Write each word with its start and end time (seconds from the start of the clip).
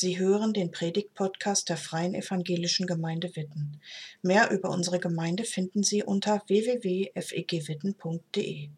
Sie 0.00 0.16
hören 0.16 0.52
den 0.52 0.70
Predigt-Podcast 0.70 1.68
der 1.68 1.76
Freien 1.76 2.14
Evangelischen 2.14 2.86
Gemeinde 2.86 3.34
Witten. 3.34 3.80
Mehr 4.22 4.52
über 4.52 4.70
unsere 4.70 5.00
Gemeinde 5.00 5.42
finden 5.42 5.82
Sie 5.82 6.04
unter 6.04 6.40
www.fegwitten.de. 6.46 8.68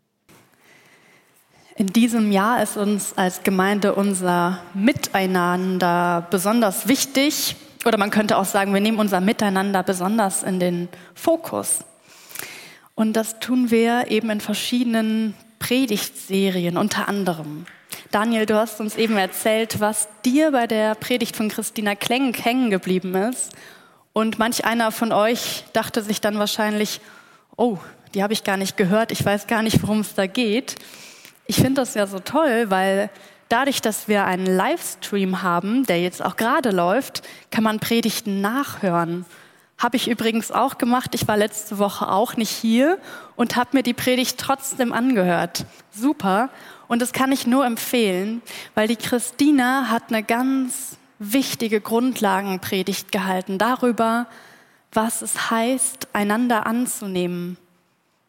In 1.77 1.87
diesem 1.89 2.33
Jahr 2.33 2.63
ist 2.63 2.79
uns 2.79 3.19
als 3.19 3.43
Gemeinde 3.43 3.95
unser 3.97 4.63
Miteinander 4.73 6.27
besonders 6.31 6.89
wichtig. 6.89 7.55
Oder 7.85 7.99
man 7.99 8.11
könnte 8.11 8.39
auch 8.39 8.47
sagen, 8.47 8.73
wir 8.73 8.81
nehmen 8.81 8.99
unser 8.99 9.21
Miteinander 9.21 9.83
besonders 9.83 10.43
in 10.43 10.59
den 10.59 10.89
Fokus. 11.15 11.85
Und 12.95 13.13
das 13.13 13.41
tun 13.41 13.71
wir 13.71 14.11
eben 14.11 14.31
in 14.31 14.41
verschiedenen 14.41 15.35
Predigtserien 15.61 16.77
unter 16.77 17.09
anderem. 17.09 17.67
Daniel, 18.11 18.45
du 18.45 18.57
hast 18.57 18.81
uns 18.81 18.97
eben 18.97 19.17
erzählt, 19.17 19.79
was 19.79 20.09
dir 20.25 20.51
bei 20.51 20.67
der 20.67 20.97
Predigt 20.97 21.37
von 21.37 21.49
Christina 21.49 21.95
Klenk 21.95 22.45
hängen 22.45 22.71
geblieben 22.71 23.15
ist. 23.15 23.53
Und 24.13 24.41
manch 24.41 24.65
einer 24.65 24.91
von 24.91 25.13
euch 25.13 25.63
dachte 25.73 26.03
sich 26.03 26.21
dann 26.21 26.41
wahrscheinlich, 26.41 27.01
oh, 27.57 27.79
die 28.15 28.25
habe 28.25 28.33
ich 28.33 28.43
gar 28.43 28.57
nicht 28.57 28.77
gehört, 28.77 29.13
ich 29.13 29.25
weiß 29.25 29.47
gar 29.47 29.63
nicht, 29.63 29.81
worum 29.83 30.01
es 30.01 30.15
da 30.15 30.27
geht. 30.27 30.75
Ich 31.47 31.57
finde 31.57 31.83
das 31.83 31.95
ja 31.95 32.09
so 32.09 32.19
toll, 32.19 32.71
weil 32.71 33.11
dadurch, 33.49 33.81
dass 33.81 34.09
wir 34.09 34.25
einen 34.25 34.47
Livestream 34.47 35.43
haben, 35.43 35.87
der 35.87 36.01
jetzt 36.03 36.25
auch 36.25 36.37
gerade 36.37 36.71
läuft, 36.71 37.23
kann 37.51 37.63
man 37.63 37.79
Predigten 37.79 38.41
nachhören. 38.41 39.25
Habe 39.81 39.97
ich 39.97 40.09
übrigens 40.09 40.53
auch 40.53 40.77
gemacht. 40.77 41.15
Ich 41.15 41.27
war 41.27 41.39
letzte 41.39 41.79
Woche 41.79 42.09
auch 42.09 42.37
nicht 42.37 42.51
hier 42.51 42.99
und 43.35 43.57
habe 43.57 43.71
mir 43.73 43.83
die 43.83 43.95
Predigt 43.95 44.39
trotzdem 44.39 44.93
angehört. 44.93 45.65
Super. 45.91 46.51
Und 46.87 47.01
das 47.01 47.13
kann 47.13 47.33
ich 47.33 47.47
nur 47.47 47.65
empfehlen, 47.65 48.43
weil 48.75 48.89
die 48.89 48.97
Christina 48.97 49.89
hat 49.89 50.05
eine 50.09 50.23
ganz 50.23 50.99
wichtige 51.19 51.81
Grundlagenpredigt 51.81 53.11
gehalten 53.11 53.57
darüber, 53.57 54.27
was 54.93 55.23
es 55.23 55.51
heißt, 55.51 56.09
einander 56.13 56.67
anzunehmen 56.67 57.57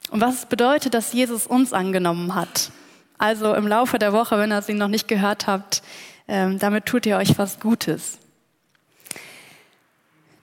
und 0.10 0.22
was 0.22 0.36
es 0.36 0.46
bedeutet, 0.46 0.94
dass 0.94 1.12
Jesus 1.12 1.48
uns 1.48 1.74
angenommen 1.74 2.34
hat. 2.34 2.72
Also 3.18 3.54
im 3.56 3.68
Laufe 3.68 4.00
der 4.00 4.14
Woche, 4.14 4.38
wenn 4.38 4.54
ihr 4.54 4.62
sie 4.62 4.74
noch 4.74 4.88
nicht 4.88 5.10
gehört 5.10 5.48
habt, 5.48 5.84
ähm, 6.30 6.60
damit 6.60 6.86
tut 6.86 7.06
ihr 7.06 7.18
euch 7.18 7.38
was 7.38 7.60
Gutes. 7.60 8.20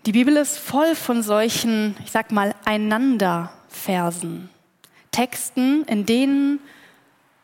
Die 0.09 0.13
Bibel 0.13 0.39
ist 0.39 0.57
voll 0.57 0.95
von 0.95 1.23
solchen, 1.23 1.95
ich 2.03 2.11
sag 2.13 2.33
mal, 2.33 2.55
Einander-Versen. 2.65 4.49
Texten, 5.11 5.85
in 5.85 6.07
denen 6.07 6.61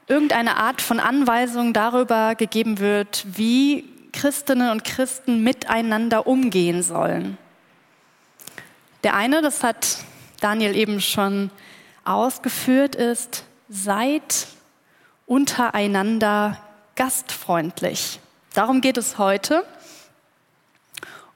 irgendeine 0.06 0.56
Art 0.56 0.80
von 0.80 0.98
Anweisung 0.98 1.74
darüber 1.74 2.34
gegeben 2.34 2.78
wird, 2.78 3.26
wie 3.26 3.84
Christinnen 4.14 4.70
und 4.70 4.82
Christen 4.82 5.42
miteinander 5.42 6.26
umgehen 6.26 6.82
sollen. 6.82 7.36
Der 9.02 9.14
eine, 9.14 9.42
das 9.42 9.62
hat 9.62 9.98
Daniel 10.40 10.74
eben 10.74 11.02
schon 11.02 11.50
ausgeführt, 12.06 12.94
ist, 12.94 13.44
seid 13.68 14.46
untereinander 15.26 16.58
gastfreundlich. 16.96 18.20
Darum 18.54 18.80
geht 18.80 18.96
es 18.96 19.18
heute. 19.18 19.66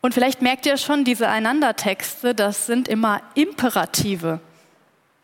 Und 0.01 0.15
vielleicht 0.15 0.43
merkt 0.43 0.67
ihr 0.67 0.77
schon, 0.77 1.05
diese 1.05 1.29
Einandertexte, 1.29 2.35
das 2.35 2.67
sind 2.67 2.89
immer 2.89 3.21
Imperative. 3.35 4.41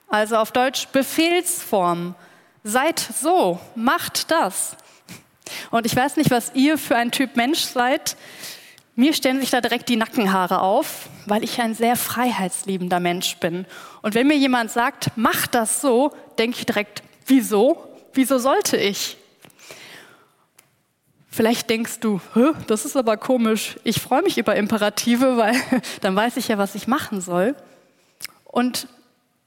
Also 0.09 0.37
auf 0.37 0.53
Deutsch 0.53 0.89
Befehlsformen. 0.89 2.15
Seid 2.65 2.99
so, 2.99 3.61
macht 3.75 4.31
das. 4.31 4.77
Und 5.71 5.87
ich 5.87 5.95
weiß 5.95 6.17
nicht, 6.17 6.31
was 6.31 6.53
ihr 6.55 6.79
für 6.79 6.97
ein 6.97 7.11
Typ 7.11 7.37
Mensch 7.37 7.61
seid. 7.61 8.17
Mir 8.97 9.13
stellen 9.13 9.41
sich 9.41 9.51
da 9.51 9.61
direkt 9.61 9.89
die 9.89 9.97
Nackenhaare 9.97 10.61
auf, 10.61 11.09
weil 11.27 11.45
ich 11.45 11.61
ein 11.61 11.75
sehr 11.75 11.97
freiheitsliebender 11.97 13.01
Mensch 13.01 13.37
bin. 13.37 13.67
Und 14.03 14.15
wenn 14.15 14.27
mir 14.27 14.37
jemand 14.37 14.71
sagt, 14.71 15.11
mach 15.17 15.47
das 15.47 15.81
so, 15.81 16.13
denke 16.39 16.59
ich 16.59 16.67
direkt, 16.67 17.03
wieso? 17.27 17.89
Wieso 18.13 18.39
sollte 18.39 18.77
ich? 18.77 19.17
Vielleicht 21.35 21.69
denkst 21.69 21.99
du, 21.99 22.21
das 22.69 22.85
ist 22.85 22.97
aber 22.97 23.17
komisch. 23.17 23.77
Ich 23.83 24.01
freue 24.01 24.23
mich 24.23 24.39
über 24.39 24.55
Imperative, 24.55 25.37
weil 25.37 25.57
dann 26.01 26.15
weiß 26.15 26.37
ich 26.37 26.47
ja, 26.47 26.59
was 26.59 26.77
ich 26.77 26.87
machen 26.87 27.21
soll. 27.21 27.57
Und 28.45 28.87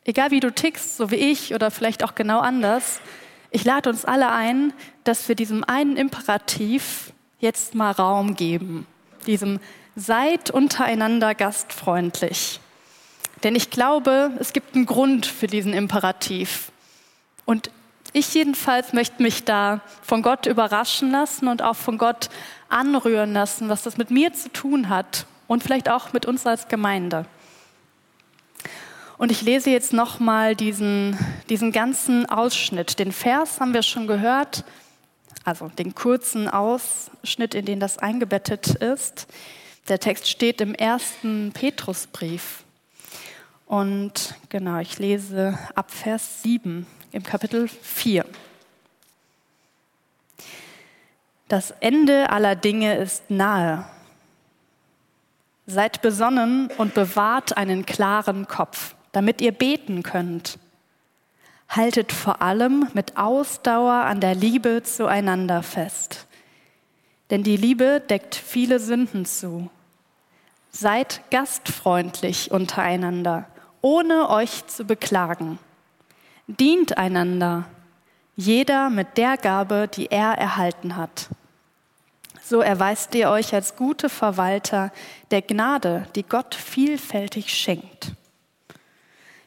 egal 0.03 0.31
wie 0.31 0.41
du 0.41 0.53
tickst, 0.53 0.97
so 0.97 1.11
wie 1.11 1.15
ich 1.15 1.55
oder 1.55 1.71
vielleicht 1.71 2.03
auch 2.03 2.13
genau 2.13 2.39
anders, 2.39 2.99
ich 3.51 3.63
lade 3.63 3.89
uns 3.89 4.03
alle 4.03 4.33
ein, 4.33 4.73
dass 5.05 5.29
wir 5.29 5.35
diesem 5.35 5.63
einen 5.63 5.95
Imperativ 5.95 7.13
jetzt 7.39 7.73
mal 7.73 7.91
Raum 7.91 8.35
geben. 8.35 8.85
Diesem 9.25 9.61
seid 9.95 10.51
untereinander 10.51 11.35
gastfreundlich. 11.35 12.59
Denn 13.45 13.55
ich 13.55 13.69
glaube, 13.69 14.31
es 14.39 14.51
gibt 14.51 14.75
einen 14.75 14.87
Grund 14.87 15.25
für 15.25 15.47
diesen 15.47 15.71
Imperativ. 15.71 16.69
Und 17.45 17.71
ich 18.17 18.33
jedenfalls 18.33 18.93
möchte 18.93 19.21
mich 19.21 19.45
da 19.45 19.81
von 20.01 20.21
Gott 20.21 20.47
überraschen 20.47 21.11
lassen 21.11 21.47
und 21.47 21.61
auch 21.61 21.75
von 21.75 21.97
Gott 21.97 22.29
anrühren 22.67 23.33
lassen, 23.33 23.69
was 23.69 23.83
das 23.83 23.97
mit 23.97 24.11
mir 24.11 24.33
zu 24.33 24.51
tun 24.51 24.89
hat 24.89 25.25
und 25.47 25.63
vielleicht 25.63 25.89
auch 25.89 26.13
mit 26.13 26.25
uns 26.25 26.45
als 26.45 26.67
Gemeinde. 26.67 27.25
Und 29.17 29.31
ich 29.31 29.41
lese 29.41 29.69
jetzt 29.69 29.93
nochmal 29.93 30.55
diesen, 30.55 31.17
diesen 31.49 31.71
ganzen 31.71 32.27
Ausschnitt. 32.27 32.99
Den 32.99 33.11
Vers 33.11 33.59
haben 33.59 33.73
wir 33.73 33.83
schon 33.83 34.07
gehört, 34.07 34.63
also 35.43 35.69
den 35.69 35.95
kurzen 35.95 36.47
Ausschnitt, 36.47 37.55
in 37.55 37.65
den 37.65 37.79
das 37.79 37.97
eingebettet 37.97 38.75
ist. 38.75 39.27
Der 39.89 39.99
Text 39.99 40.27
steht 40.27 40.59
im 40.61 40.75
ersten 40.75 41.51
Petrusbrief. 41.53 42.63
Und 43.65 44.35
genau, 44.49 44.79
ich 44.79 44.99
lese 44.99 45.57
ab 45.75 45.91
Vers 45.91 46.43
7 46.43 46.85
im 47.11 47.23
Kapitel 47.23 47.67
4. 47.67 48.25
Das 51.47 51.71
Ende 51.79 52.29
aller 52.29 52.55
Dinge 52.55 52.97
ist 52.97 53.29
nahe. 53.29 53.85
Seid 55.65 56.01
besonnen 56.01 56.69
und 56.77 56.93
bewahrt 56.93 57.55
einen 57.57 57.85
klaren 57.85 58.47
Kopf, 58.47 58.95
damit 59.11 59.41
ihr 59.41 59.51
beten 59.51 60.03
könnt. 60.03 60.59
Haltet 61.69 62.11
vor 62.11 62.41
allem 62.41 62.87
mit 62.93 63.17
Ausdauer 63.17 64.05
an 64.05 64.21
der 64.21 64.35
Liebe 64.35 64.83
zueinander 64.83 65.63
fest. 65.63 66.27
Denn 67.29 67.43
die 67.43 67.57
Liebe 67.57 68.01
deckt 68.01 68.35
viele 68.35 68.79
Sünden 68.79 69.25
zu. 69.25 69.69
Seid 70.71 71.21
gastfreundlich 71.31 72.51
untereinander, 72.51 73.47
ohne 73.81 74.29
euch 74.29 74.65
zu 74.67 74.85
beklagen. 74.85 75.59
Dient 76.47 76.97
einander, 76.97 77.65
jeder 78.37 78.89
mit 78.89 79.17
der 79.17 79.35
Gabe, 79.35 79.89
die 79.93 80.09
er 80.09 80.31
erhalten 80.37 80.95
hat. 80.95 81.27
So 82.41 82.61
erweist 82.61 83.13
ihr 83.15 83.29
euch 83.29 83.53
als 83.53 83.75
gute 83.75 84.07
Verwalter 84.07 84.93
der 85.31 85.41
Gnade, 85.41 86.07
die 86.15 86.23
Gott 86.23 86.55
vielfältig 86.55 87.53
schenkt. 87.53 88.13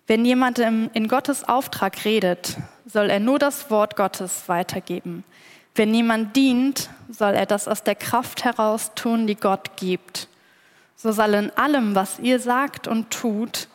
Wenn 0.07 0.27
jemand 0.27 0.59
in 0.59 1.09
Gottes 1.09 1.45
Auftrag 1.49 2.05
redet, 2.05 2.59
soll 2.85 3.09
er 3.09 3.21
nur 3.21 3.39
das 3.39 3.71
Wort 3.71 3.97
Gottes 3.97 4.49
weitergeben. 4.49 5.25
Wenn 5.75 5.95
jemand 5.95 6.37
dient, 6.37 6.91
soll 7.09 7.33
er 7.33 7.47
das 7.47 7.67
aus 7.67 7.83
der 7.83 7.95
Kraft 7.95 8.45
heraus 8.45 8.93
tun, 8.95 9.27
die 9.27 9.37
Gott 9.37 9.77
gibt. 9.77 10.29
So 10.97 11.13
soll 11.13 11.33
in 11.33 11.51
allem, 11.57 11.95
was 11.95 12.19
ihr 12.19 12.41
sagt 12.41 12.87
und 12.87 13.11
tut, 13.11 13.69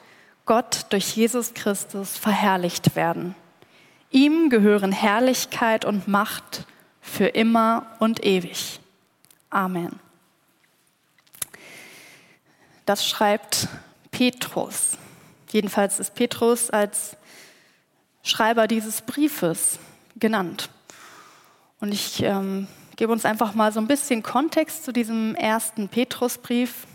Gott 0.46 0.86
durch 0.90 1.16
Jesus 1.16 1.54
Christus 1.54 2.18
verherrlicht 2.18 2.96
werden. 2.96 3.36
Ihm 4.12 4.50
gehören 4.50 4.92
Herrlichkeit 4.92 5.86
und 5.86 6.08
Macht 6.08 6.66
für 7.02 7.28
immer 7.28 7.88
und 8.00 8.24
ewig. 8.26 8.80
Amen. 9.50 10.00
Das 12.86 13.08
schreibt 13.08 13.68
Petrus. 14.12 14.97
Jedenfalls 15.52 16.00
ist 16.00 16.14
Petrus 16.14 16.70
als 16.70 17.18
Schreiber 18.24 18.68
dieses 18.68 19.02
Briefes 19.02 19.80
genannt. 20.18 20.70
Und 21.80 21.94
ich 21.94 22.22
ähm, 22.22 22.68
gebe 22.96 23.12
uns 23.12 23.26
einfach 23.26 23.56
mal 23.56 23.72
so 23.72 23.80
ein 23.80 23.88
bisschen 23.88 24.24
Kontext 24.24 24.86
zu 24.86 24.91
diesem 24.91 25.36
ersten 25.36 25.90
Petrusbrief. 25.90 26.88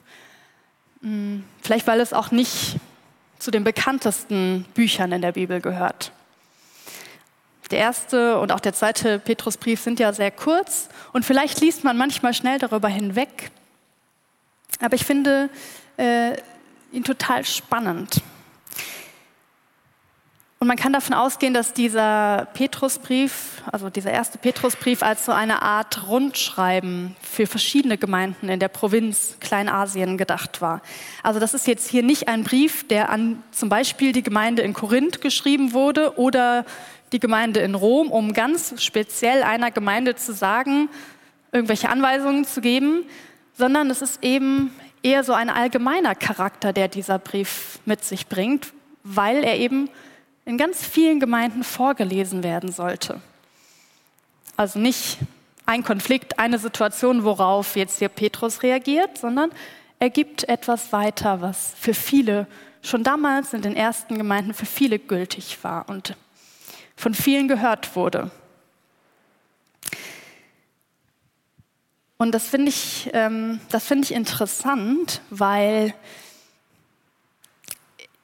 Hm, 1.03 1.45
vielleicht 1.63 1.87
weil 1.87 2.01
es 2.01 2.13
auch 2.13 2.31
nicht 2.31 2.77
zu 3.41 3.51
den 3.51 3.65
bekanntesten 3.65 4.65
Büchern 4.75 5.13
in 5.13 5.23
der 5.23 5.33
Bibel 5.33 5.61
gehört. 5.61 6.13
Der 7.71 7.79
erste 7.79 8.39
und 8.39 8.53
auch 8.53 8.61
der 8.61 8.75
zweite 8.75 9.19
Petrusbrief 9.19 9.81
sind 9.81 10.01
ja 10.01 10.13
sehr 10.13 10.31
kurz 10.31 10.89
und 11.13 11.25
vielleicht 11.25 11.61
liest 11.61 11.85
man 11.85 11.97
manchmal 11.97 12.35
schnell 12.35 12.59
darüber 12.59 12.89
hinweg. 12.89 13.51
Aber 14.81 14.95
ich 14.95 15.05
finde 15.05 15.49
äh, 15.97 16.37
ihn 16.93 17.05
total 17.05 17.45
spannend. 17.45 18.23
Und 20.63 20.67
man 20.67 20.77
kann 20.77 20.93
davon 20.93 21.15
ausgehen, 21.15 21.55
dass 21.55 21.73
dieser 21.73 22.47
Petrusbrief, 22.53 23.63
also 23.73 23.89
dieser 23.89 24.11
erste 24.11 24.37
Petrusbrief, 24.37 25.03
als 25.03 25.25
so 25.25 25.33
eine 25.33 25.63
Art 25.63 26.07
Rundschreiben 26.07 27.17
für 27.23 27.47
verschiedene 27.47 27.97
Gemeinden 27.97 28.51
in 28.51 28.61
der 28.61 28.69
Provinz 28.69 29.39
Kleinasien 29.41 30.19
gedacht 30.19 30.61
war. 30.61 30.83
Also 31.23 31.41
das 31.41 31.55
ist 31.55 31.67
jetzt 31.67 31.89
hier 31.89 32.03
nicht 32.03 32.29
ein 32.29 32.45
Brief, 32.45 32.87
der 32.87 33.09
an 33.09 33.43
zum 33.53 33.71
Beispiel 33.71 34.13
die 34.13 34.23
Gemeinde 34.23 34.61
in 34.61 34.75
Korinth 34.75 35.23
geschrieben 35.23 35.73
wurde 35.73 36.19
oder 36.19 36.67
die 37.13 37.21
Gemeinde 37.21 37.61
in 37.61 37.75
Rom, 37.75 38.11
um 38.11 38.35
ganz 38.35 38.83
speziell 38.83 39.43
einer 39.43 39.71
Gemeinde 39.71 40.15
zu 40.15 40.35
sagen, 40.35 40.91
irgendwelche 41.53 41.89
Anweisungen 41.89 42.45
zu 42.45 42.61
geben, 42.61 43.05
sondern 43.55 43.89
es 43.89 44.03
ist 44.03 44.23
eben 44.23 44.75
eher 45.03 45.25
so 45.25 45.33
ein 45.33 45.49
allgemeiner 45.49 46.15
Charakter, 46.15 46.75
der 46.75 46.89
dieser 46.89 47.19
Brief 47.19 47.79
mit 47.87 48.05
sich 48.05 48.27
bringt, 48.27 48.75
weil 49.05 49.43
er 49.43 49.57
eben 49.57 49.89
in 50.51 50.59
ganz 50.59 50.85
vielen 50.85 51.21
Gemeinden 51.21 51.63
vorgelesen 51.63 52.43
werden 52.43 52.73
sollte. 52.73 53.21
Also 54.57 54.81
nicht 54.81 55.19
ein 55.65 55.85
Konflikt, 55.85 56.41
eine 56.41 56.59
Situation, 56.59 57.23
worauf 57.23 57.77
jetzt 57.77 58.01
hier 58.01 58.09
Petrus 58.09 58.65
reagiert, 58.65 59.17
sondern 59.17 59.53
er 60.01 60.11
gibt 60.11 60.49
etwas 60.49 60.93
weiter, 60.93 61.41
was 61.41 61.73
für 61.79 61.95
viele 61.95 62.49
schon 62.83 63.05
damals 63.05 63.55
in 63.55 63.63
den 63.63 63.77
ersten 63.77 64.19
Gemeinden 64.19 64.53
für 64.53 64.67
viele 64.67 64.99
gültig 64.99 65.63
war 65.63 65.89
und 65.89 66.17
von 66.97 67.15
vielen 67.15 67.47
gehört 67.47 67.95
wurde. 67.95 68.33
Und 72.19 72.33
das 72.33 72.49
finde 72.49 72.71
ich, 72.71 73.09
ähm, 73.13 73.61
das 73.69 73.85
finde 73.85 74.03
ich 74.03 74.15
interessant, 74.15 75.23
weil 75.31 75.95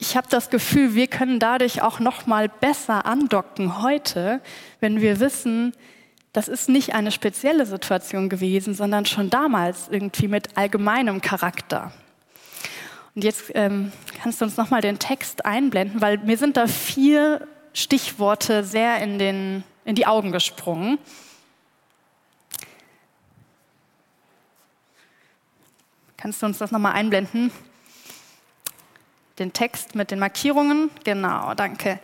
ich 0.07 0.15
habe 0.15 0.27
das 0.29 0.49
Gefühl, 0.49 0.95
wir 0.95 1.07
können 1.07 1.37
dadurch 1.37 1.81
auch 1.81 1.99
noch 1.99 2.27
mal 2.27 2.47
besser 2.47 3.05
andocken 3.05 3.81
heute, 3.81 4.39
wenn 4.79 5.01
wir 5.01 5.19
wissen, 5.19 5.73
das 6.31 6.47
ist 6.47 6.69
nicht 6.69 6.95
eine 6.95 7.11
spezielle 7.11 7.65
Situation 7.65 8.29
gewesen, 8.29 8.73
sondern 8.73 9.05
schon 9.05 9.29
damals 9.29 9.89
irgendwie 9.89 10.29
mit 10.29 10.55
allgemeinem 10.55 11.19
Charakter. 11.19 11.91
Und 13.15 13.25
jetzt 13.25 13.51
ähm, 13.53 13.91
kannst 14.21 14.39
du 14.39 14.45
uns 14.45 14.55
noch 14.55 14.69
mal 14.69 14.79
den 14.79 14.97
Text 14.97 15.45
einblenden, 15.45 15.99
weil 15.99 16.19
mir 16.19 16.37
sind 16.37 16.55
da 16.55 16.67
vier 16.67 17.45
Stichworte 17.73 18.63
sehr 18.63 18.99
in, 18.99 19.19
den, 19.19 19.65
in 19.83 19.95
die 19.95 20.07
Augen 20.07 20.31
gesprungen. 20.31 20.99
Kannst 26.15 26.41
du 26.41 26.45
uns 26.45 26.59
das 26.59 26.71
noch 26.71 26.79
mal 26.79 26.93
einblenden? 26.93 27.51
Den 29.39 29.53
Text 29.53 29.95
mit 29.95 30.11
den 30.11 30.19
Markierungen. 30.19 30.89
Genau, 31.03 31.53
danke. 31.53 31.99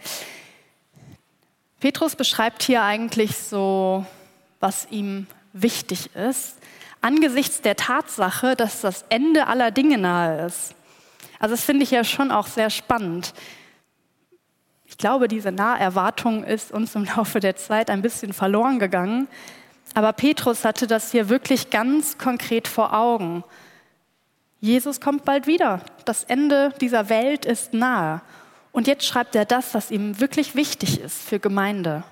Petrus 1.79 2.15
beschreibt 2.15 2.63
hier 2.63 2.83
eigentlich 2.83 3.37
so, 3.37 4.05
was 4.59 4.87
ihm 4.89 5.27
wichtig 5.51 6.15
ist, 6.15 6.57
angesichts 7.01 7.61
der 7.61 7.75
Tatsache, 7.75 8.55
dass 8.55 8.81
das 8.81 9.05
Ende 9.09 9.47
aller 9.47 9.71
Dinge 9.71 9.97
nahe 9.97 10.45
ist. 10.45 10.75
Also 11.39 11.55
das 11.55 11.65
finde 11.65 11.83
ich 11.83 11.91
ja 11.91 12.03
schon 12.03 12.31
auch 12.31 12.47
sehr 12.47 12.69
spannend. 12.69 13.33
Ich 14.85 14.97
glaube, 14.97 15.27
diese 15.27 15.51
Naherwartung 15.51 16.43
ist 16.43 16.71
uns 16.71 16.95
im 16.95 17.03
Laufe 17.03 17.39
der 17.39 17.55
Zeit 17.55 17.89
ein 17.89 18.01
bisschen 18.01 18.31
verloren 18.31 18.79
gegangen. 18.79 19.27
Aber 19.95 20.13
Petrus 20.13 20.63
hatte 20.63 20.87
das 20.87 21.11
hier 21.11 21.29
wirklich 21.29 21.69
ganz 21.69 22.17
konkret 22.17 22.67
vor 22.67 22.93
Augen. 22.93 23.43
Jesus 24.63 25.01
kommt 25.01 25.25
bald 25.25 25.45
wieder. 25.45 25.81
Das 26.05 26.23
Ende 26.23 26.73
dieser 26.79 27.09
Welt 27.09 27.43
ist 27.43 27.73
nahe. 27.73 28.21
Und 28.71 28.87
jetzt 28.87 29.05
schreibt 29.05 29.35
er 29.35 29.43
das, 29.43 29.73
was 29.73 29.91
ihm 29.91 30.21
wirklich 30.21 30.55
wichtig 30.55 31.01
ist 31.01 31.21
für 31.21 31.37
Gemeinde. 31.37 32.05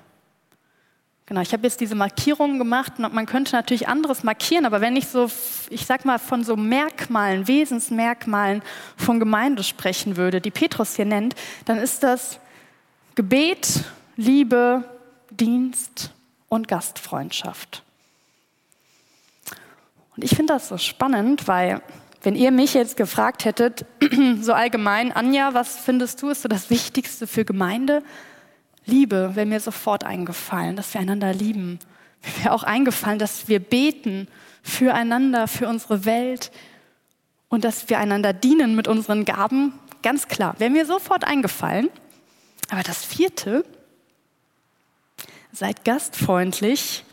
Genau, 1.27 1.39
ich 1.39 1.53
habe 1.53 1.63
jetzt 1.63 1.79
diese 1.79 1.95
Markierungen 1.95 2.59
gemacht 2.59 2.91
und 2.97 3.13
man 3.13 3.25
könnte 3.25 3.55
natürlich 3.55 3.87
anderes 3.87 4.23
markieren, 4.23 4.65
aber 4.65 4.81
wenn 4.81 4.97
ich 4.97 5.07
so, 5.07 5.31
ich 5.69 5.85
sag 5.85 6.03
mal, 6.03 6.19
von 6.19 6.43
so 6.43 6.57
Merkmalen, 6.57 7.47
Wesensmerkmalen 7.47 8.61
von 8.97 9.21
Gemeinde 9.21 9.63
sprechen 9.63 10.17
würde, 10.17 10.41
die 10.41 10.51
Petrus 10.51 10.97
hier 10.97 11.05
nennt, 11.05 11.35
dann 11.63 11.77
ist 11.77 12.03
das 12.03 12.37
Gebet, 13.15 13.85
Liebe, 14.17 14.83
Dienst 15.29 16.11
und 16.49 16.67
Gastfreundschaft. 16.67 17.81
Und 20.17 20.25
ich 20.25 20.35
finde 20.35 20.51
das 20.51 20.67
so 20.67 20.77
spannend, 20.77 21.47
weil 21.47 21.81
wenn 22.23 22.35
ihr 22.35 22.51
mich 22.51 22.73
jetzt 22.73 22.97
gefragt 22.97 23.45
hättet, 23.45 23.85
so 24.41 24.53
allgemein, 24.53 25.11
Anja, 25.11 25.53
was 25.53 25.77
findest 25.77 26.21
du 26.21 26.29
ist 26.29 26.43
so 26.43 26.47
das 26.47 26.69
Wichtigste 26.69 27.27
für 27.27 27.45
Gemeinde? 27.45 28.03
Liebe 28.85 29.31
wäre 29.35 29.45
mir 29.45 29.59
sofort 29.59 30.03
eingefallen, 30.03 30.75
dass 30.75 30.93
wir 30.93 31.01
einander 31.01 31.33
lieben. 31.33 31.79
Mir 32.23 32.43
wäre 32.43 32.53
auch 32.53 32.63
eingefallen, 32.63 33.19
dass 33.19 33.47
wir 33.47 33.59
beten 33.59 34.27
füreinander, 34.63 35.47
für 35.47 35.67
unsere 35.67 36.05
Welt 36.05 36.51
und 37.49 37.63
dass 37.63 37.89
wir 37.89 37.97
einander 37.97 38.33
dienen 38.33 38.75
mit 38.75 38.87
unseren 38.87 39.25
Gaben. 39.25 39.73
Ganz 40.03 40.27
klar, 40.27 40.55
wäre 40.59 40.69
mir 40.69 40.85
sofort 40.85 41.23
eingefallen. 41.23 41.89
Aber 42.69 42.83
das 42.83 43.03
vierte, 43.03 43.65
seid 45.51 45.83
gastfreundlich 45.83 47.03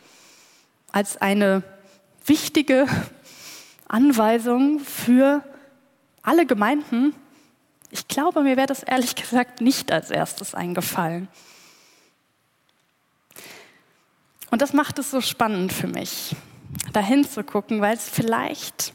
als 0.93 1.16
eine 1.16 1.62
wichtige 2.25 2.87
Anweisung 3.88 4.81
für 4.81 5.43
alle 6.23 6.44
Gemeinden. 6.44 7.14
Ich 7.90 8.06
glaube, 8.06 8.43
mir 8.43 8.58
wäre 8.58 8.67
das 8.67 8.82
ehrlich 8.82 9.14
gesagt 9.14 9.62
nicht 9.62 9.90
als 9.90 10.11
erstes 10.11 10.55
eingefallen. 10.55 11.29
Und 14.50 14.62
das 14.62 14.75
macht 14.75 14.99
es 14.99 15.11
so 15.11 15.20
spannend 15.20 15.73
für 15.73 15.88
mich, 15.88 16.37
dahin 16.93 17.25
zu 17.25 17.44
gucken, 17.44 17.81
weil 17.81 17.94
es 17.94 18.08
vielleicht 18.08 18.93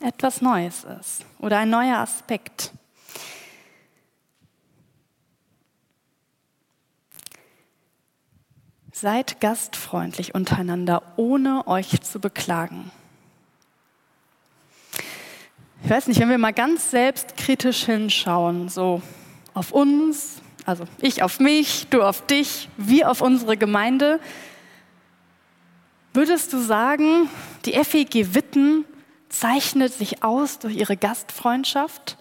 etwas 0.00 0.40
Neues 0.40 0.84
ist 1.00 1.24
oder 1.38 1.58
ein 1.58 1.70
neuer 1.70 1.98
Aspekt. 1.98 2.72
Seid 8.92 9.40
gastfreundlich 9.40 10.34
untereinander, 10.34 11.02
ohne 11.16 11.66
euch 11.66 12.00
zu 12.02 12.20
beklagen 12.20 12.90
ich 15.90 15.96
weiß 15.96 16.06
nicht, 16.06 16.20
wenn 16.20 16.28
wir 16.28 16.38
mal 16.38 16.52
ganz 16.52 16.92
selbstkritisch 16.92 17.86
hinschauen, 17.86 18.68
so 18.68 19.02
auf 19.54 19.72
uns, 19.72 20.40
also 20.64 20.84
ich 21.00 21.24
auf 21.24 21.40
mich, 21.40 21.88
du 21.90 22.04
auf 22.04 22.24
dich, 22.26 22.68
wir 22.76 23.10
auf 23.10 23.20
unsere 23.20 23.56
Gemeinde, 23.56 24.20
würdest 26.12 26.52
du 26.52 26.58
sagen, 26.58 27.28
die 27.64 27.72
FEG 27.72 28.36
Witten 28.36 28.84
zeichnet 29.30 29.92
sich 29.92 30.22
aus 30.22 30.60
durch 30.60 30.76
ihre 30.76 30.96
Gastfreundschaft? 30.96 32.16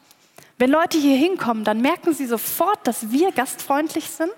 Wenn 0.58 0.72
Leute 0.72 0.98
hier 0.98 1.18
hinkommen, 1.18 1.64
dann 1.64 1.80
merken 1.80 2.16
sie 2.16 2.26
sofort, 2.26 2.88
dass 2.88 3.12
wir 3.12 3.32
gastfreundlich 3.32 4.10
sind? 4.10 4.34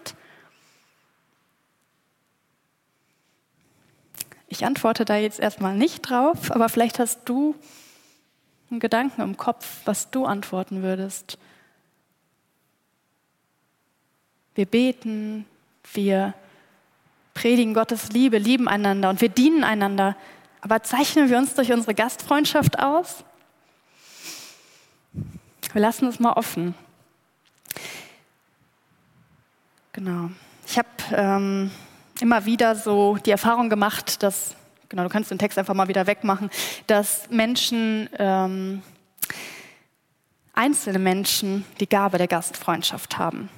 Ich 4.49 4.65
antworte 4.65 5.05
da 5.05 5.15
jetzt 5.15 5.39
erstmal 5.39 5.77
nicht 5.77 6.01
drauf, 6.01 6.51
aber 6.51 6.67
vielleicht 6.67 6.99
hast 6.99 7.21
du 7.23 7.55
einen 8.71 8.79
Gedanken 8.79 9.21
im 9.21 9.37
Kopf, 9.37 9.81
was 9.85 10.09
du 10.09 10.25
antworten 10.25 10.81
würdest. 10.81 11.37
Wir 14.55 14.65
beten, 14.65 15.45
wir 15.93 16.33
predigen 17.33 17.73
Gottes 17.73 18.11
Liebe, 18.11 18.37
lieben 18.37 18.67
einander 18.67 19.09
und 19.09 19.21
wir 19.21 19.29
dienen 19.29 19.63
einander. 19.63 20.15
Aber 20.61 20.83
zeichnen 20.83 21.29
wir 21.29 21.37
uns 21.37 21.53
durch 21.53 21.71
unsere 21.71 21.93
Gastfreundschaft 21.93 22.79
aus? 22.79 23.23
Wir 25.73 25.81
lassen 25.81 26.07
es 26.07 26.19
mal 26.19 26.33
offen. 26.33 26.75
Genau. 29.93 30.29
Ich 30.67 30.77
habe 30.77 30.87
ähm, 31.13 31.71
immer 32.19 32.45
wieder 32.45 32.75
so 32.75 33.17
die 33.17 33.31
Erfahrung 33.31 33.69
gemacht, 33.69 34.23
dass 34.23 34.55
genau, 34.91 35.03
du 35.03 35.09
kannst 35.09 35.31
den 35.31 35.39
Text 35.39 35.57
einfach 35.57 35.73
mal 35.73 35.87
wieder 35.87 36.05
wegmachen, 36.05 36.51
dass 36.85 37.29
Menschen, 37.31 38.09
ähm, 38.19 38.83
einzelne 40.53 40.99
Menschen 40.99 41.65
die 41.79 41.87
Gabe 41.87 42.17
der 42.17 42.27
Gastfreundschaft 42.27 43.17
haben. 43.17 43.49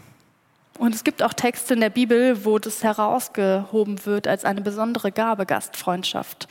Und 0.78 0.96
es 0.96 1.04
gibt 1.04 1.22
auch 1.22 1.34
Texte 1.34 1.74
in 1.74 1.82
der 1.82 1.90
Bibel, 1.90 2.46
wo 2.46 2.60
das 2.60 2.84
herausgehoben 2.84 4.06
wird 4.06 4.28
als 4.28 4.46
eine 4.46 4.62
besondere 4.62 5.12
Gabe 5.12 5.46
Gastfreundschaft. 5.46 6.48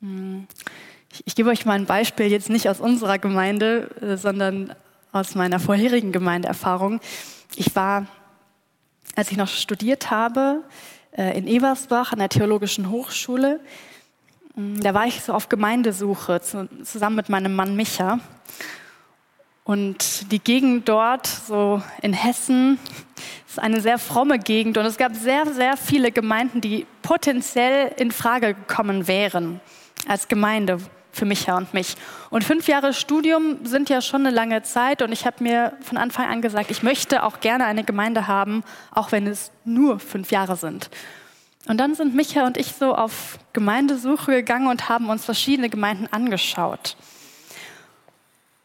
Hm. 0.00 0.46
Ich, 1.12 1.26
ich 1.26 1.34
gebe 1.34 1.48
euch 1.48 1.64
mal 1.64 1.72
ein 1.72 1.86
Beispiel, 1.86 2.26
jetzt 2.26 2.50
nicht 2.50 2.68
aus 2.68 2.78
unserer 2.78 3.18
Gemeinde, 3.18 3.90
äh, 4.02 4.16
sondern 4.16 4.74
aus 5.12 5.34
meiner 5.34 5.60
vorherigen 5.60 6.12
Gemeindeerfahrung. 6.12 7.00
Ich 7.56 7.74
war, 7.74 8.06
als 9.16 9.30
ich 9.30 9.38
noch 9.38 9.48
studiert 9.48 10.10
habe, 10.10 10.62
in 11.18 11.48
Eversbach 11.48 12.12
an 12.12 12.20
der 12.20 12.28
Theologischen 12.28 12.90
Hochschule. 12.90 13.60
Mm, 14.54 14.80
da 14.80 14.94
war 14.94 15.06
ich 15.06 15.20
so 15.22 15.32
auf 15.32 15.48
Gemeindesuche 15.48 16.40
zusammen 16.40 17.16
mit 17.16 17.28
meinem 17.28 17.56
Mann 17.56 17.74
Micha. 17.74 18.20
Und 19.64 20.32
die 20.32 20.38
Gegend 20.38 20.88
dort, 20.88 21.26
so 21.26 21.82
in 22.00 22.12
Hessen, 22.12 22.78
ist 23.46 23.58
eine 23.58 23.80
sehr 23.80 23.98
fromme 23.98 24.38
Gegend 24.38 24.78
und 24.78 24.86
es 24.86 24.96
gab 24.96 25.14
sehr, 25.14 25.46
sehr 25.52 25.76
viele 25.76 26.12
Gemeinden, 26.12 26.60
die 26.60 26.86
potenziell 27.02 27.92
in 27.98 28.12
Frage 28.12 28.54
gekommen 28.54 29.08
wären 29.08 29.60
als 30.06 30.28
Gemeinde 30.28 30.78
für 31.18 31.26
Micha 31.26 31.56
und 31.56 31.74
mich. 31.74 31.96
Und 32.30 32.44
fünf 32.44 32.68
Jahre 32.68 32.94
Studium 32.94 33.64
sind 33.64 33.90
ja 33.90 34.00
schon 34.00 34.26
eine 34.26 34.34
lange 34.34 34.62
Zeit 34.62 35.02
und 35.02 35.12
ich 35.12 35.26
habe 35.26 35.42
mir 35.42 35.72
von 35.82 35.98
Anfang 35.98 36.26
an 36.26 36.40
gesagt, 36.40 36.70
ich 36.70 36.82
möchte 36.82 37.22
auch 37.22 37.40
gerne 37.40 37.66
eine 37.66 37.84
Gemeinde 37.84 38.26
haben, 38.26 38.64
auch 38.92 39.12
wenn 39.12 39.26
es 39.26 39.50
nur 39.64 39.98
fünf 39.98 40.30
Jahre 40.30 40.56
sind. 40.56 40.90
Und 41.66 41.78
dann 41.78 41.94
sind 41.94 42.14
Micha 42.14 42.46
und 42.46 42.56
ich 42.56 42.72
so 42.72 42.94
auf 42.94 43.38
Gemeindesuche 43.52 44.32
gegangen 44.32 44.68
und 44.68 44.88
haben 44.88 45.10
uns 45.10 45.24
verschiedene 45.24 45.68
Gemeinden 45.68 46.06
angeschaut. 46.10 46.96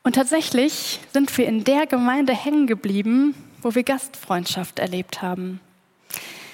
Und 0.03 0.15
tatsächlich 0.15 0.99
sind 1.11 1.37
wir 1.37 1.47
in 1.47 1.63
der 1.63 1.87
Gemeinde 1.87 2.33
hängen 2.33 2.67
geblieben, 2.67 3.35
wo 3.61 3.73
wir 3.73 3.83
Gastfreundschaft 3.83 4.79
erlebt 4.79 5.21
haben. 5.21 5.59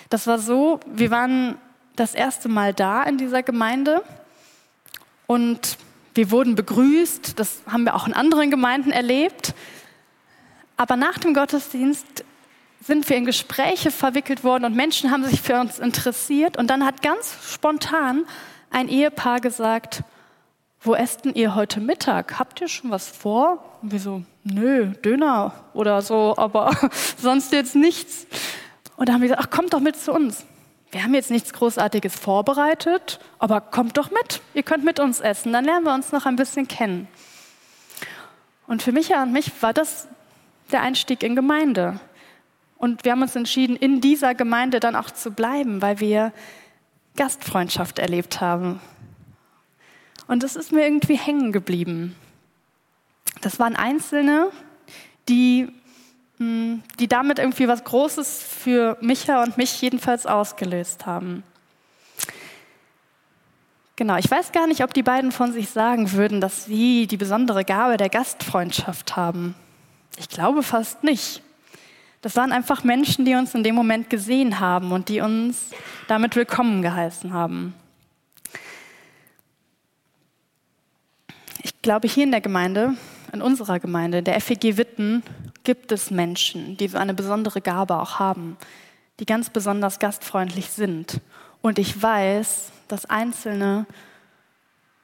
Das 0.09 0.27
war 0.27 0.39
so, 0.39 0.79
wir 0.85 1.11
waren 1.11 1.55
das 1.95 2.15
erste 2.15 2.47
Mal 2.47 2.73
da 2.73 3.03
in 3.03 3.17
dieser 3.17 3.43
Gemeinde 3.43 4.03
und 5.27 5.77
wir 6.19 6.31
wurden 6.31 6.55
begrüßt. 6.55 7.39
Das 7.39 7.61
haben 7.65 7.85
wir 7.85 7.95
auch 7.95 8.05
in 8.05 8.13
anderen 8.13 8.51
Gemeinden 8.51 8.91
erlebt. 8.91 9.53
Aber 10.75 10.97
nach 10.97 11.17
dem 11.17 11.33
Gottesdienst 11.33 12.25
sind 12.81 13.07
wir 13.09 13.15
in 13.15 13.23
Gespräche 13.23 13.89
verwickelt 13.89 14.43
worden 14.43 14.65
und 14.65 14.75
Menschen 14.75 15.11
haben 15.11 15.23
sich 15.23 15.39
für 15.41 15.57
uns 15.57 15.79
interessiert. 15.79 16.57
Und 16.57 16.67
dann 16.69 16.85
hat 16.85 17.01
ganz 17.01 17.37
spontan 17.49 18.25
ein 18.69 18.89
Ehepaar 18.89 19.39
gesagt, 19.39 20.03
wo 20.81 20.93
esst 20.93 21.23
denn 21.23 21.35
ihr 21.35 21.55
heute 21.55 21.79
Mittag? 21.79 22.37
Habt 22.37 22.59
ihr 22.59 22.67
schon 22.67 22.91
was 22.91 23.07
vor? 23.07 23.79
Und 23.81 23.93
wir 23.93 24.01
so, 24.01 24.23
nö, 24.43 24.87
Döner 24.87 25.53
oder 25.73 26.01
so, 26.01 26.33
aber 26.35 26.75
sonst 27.17 27.53
jetzt 27.53 27.77
nichts. 27.77 28.27
Und 28.97 29.07
da 29.07 29.13
haben 29.13 29.21
wir 29.21 29.29
gesagt, 29.29 29.47
ach, 29.47 29.55
kommt 29.55 29.71
doch 29.71 29.79
mit 29.79 29.95
zu 29.95 30.11
uns. 30.11 30.45
Wir 30.91 31.03
haben 31.03 31.13
jetzt 31.13 31.29
nichts 31.29 31.53
Großartiges 31.53 32.15
vorbereitet, 32.15 33.19
aber 33.37 33.61
kommt 33.61 33.97
doch 33.97 34.09
mit. 34.09 34.41
Ihr 34.53 34.63
könnt 34.63 34.83
mit 34.83 34.99
uns 34.99 35.19
essen. 35.19 35.53
Dann 35.53 35.65
lernen 35.65 35.85
wir 35.85 35.93
uns 35.93 36.11
noch 36.11 36.25
ein 36.25 36.35
bisschen 36.35 36.67
kennen. 36.67 37.07
Und 38.65 38.81
für 38.81 38.91
Micha 38.91 39.21
und 39.21 39.31
mich 39.31 39.51
war 39.61 39.73
das 39.73 40.07
der 40.71 40.81
Einstieg 40.81 41.23
in 41.23 41.35
Gemeinde. 41.35 41.99
Und 42.77 43.03
wir 43.03 43.11
haben 43.11 43.21
uns 43.21 43.35
entschieden, 43.35 43.75
in 43.75 44.01
dieser 44.01 44.33
Gemeinde 44.33 44.79
dann 44.79 44.95
auch 44.95 45.11
zu 45.11 45.31
bleiben, 45.31 45.81
weil 45.81 45.99
wir 45.99 46.31
Gastfreundschaft 47.15 47.99
erlebt 47.99 48.41
haben. 48.41 48.79
Und 50.27 50.43
das 50.43 50.55
ist 50.55 50.71
mir 50.71 50.85
irgendwie 50.85 51.17
hängen 51.17 51.51
geblieben. 51.51 52.15
Das 53.41 53.59
waren 53.59 53.75
Einzelne, 53.75 54.49
die, 55.27 55.69
die 56.39 57.07
damit 57.09 57.37
irgendwie 57.37 57.67
was 57.67 57.83
Großes 57.83 58.41
für 58.41 58.97
Micha 59.01 59.43
und 59.43 59.57
mich 59.57 59.81
jedenfalls 59.81 60.25
ausgelöst 60.25 61.05
haben. 61.05 61.43
Genau, 63.97 64.15
ich 64.15 64.31
weiß 64.31 64.53
gar 64.53 64.65
nicht, 64.65 64.81
ob 64.81 64.93
die 64.93 65.03
beiden 65.03 65.33
von 65.33 65.51
sich 65.51 65.69
sagen 65.69 66.13
würden, 66.13 66.39
dass 66.39 66.63
sie 66.63 67.05
die 67.07 67.17
besondere 67.17 67.65
Gabe 67.65 67.97
der 67.97 68.07
Gastfreundschaft 68.07 69.17
haben. 69.17 69.55
Ich 70.17 70.29
glaube 70.29 70.63
fast 70.63 71.03
nicht. 71.03 71.41
Das 72.21 72.37
waren 72.37 72.53
einfach 72.53 72.85
Menschen, 72.85 73.25
die 73.25 73.35
uns 73.35 73.53
in 73.53 73.63
dem 73.63 73.75
Moment 73.75 74.09
gesehen 74.09 74.61
haben 74.61 74.93
und 74.93 75.09
die 75.09 75.19
uns 75.19 75.71
damit 76.07 76.37
willkommen 76.37 76.81
geheißen 76.81 77.33
haben. 77.33 77.73
Ich 81.61 81.81
glaube, 81.81 82.07
hier 82.07 82.23
in 82.23 82.31
der 82.31 82.41
Gemeinde, 82.41 82.95
in 83.33 83.41
unserer 83.41 83.79
Gemeinde, 83.79 84.23
der 84.23 84.39
FEG 84.39 84.77
Witten, 84.77 85.23
gibt 85.63 85.91
es 85.91 86.11
Menschen, 86.11 86.77
die 86.77 86.87
so 86.87 86.97
eine 86.97 87.13
besondere 87.13 87.61
Gabe 87.61 87.99
auch 87.99 88.19
haben, 88.19 88.57
die 89.19 89.25
ganz 89.25 89.49
besonders 89.49 89.99
gastfreundlich 89.99 90.69
sind. 90.69 91.21
Und 91.61 91.79
ich 91.79 92.01
weiß, 92.01 92.71
dass 92.87 93.05
Einzelne 93.05 93.85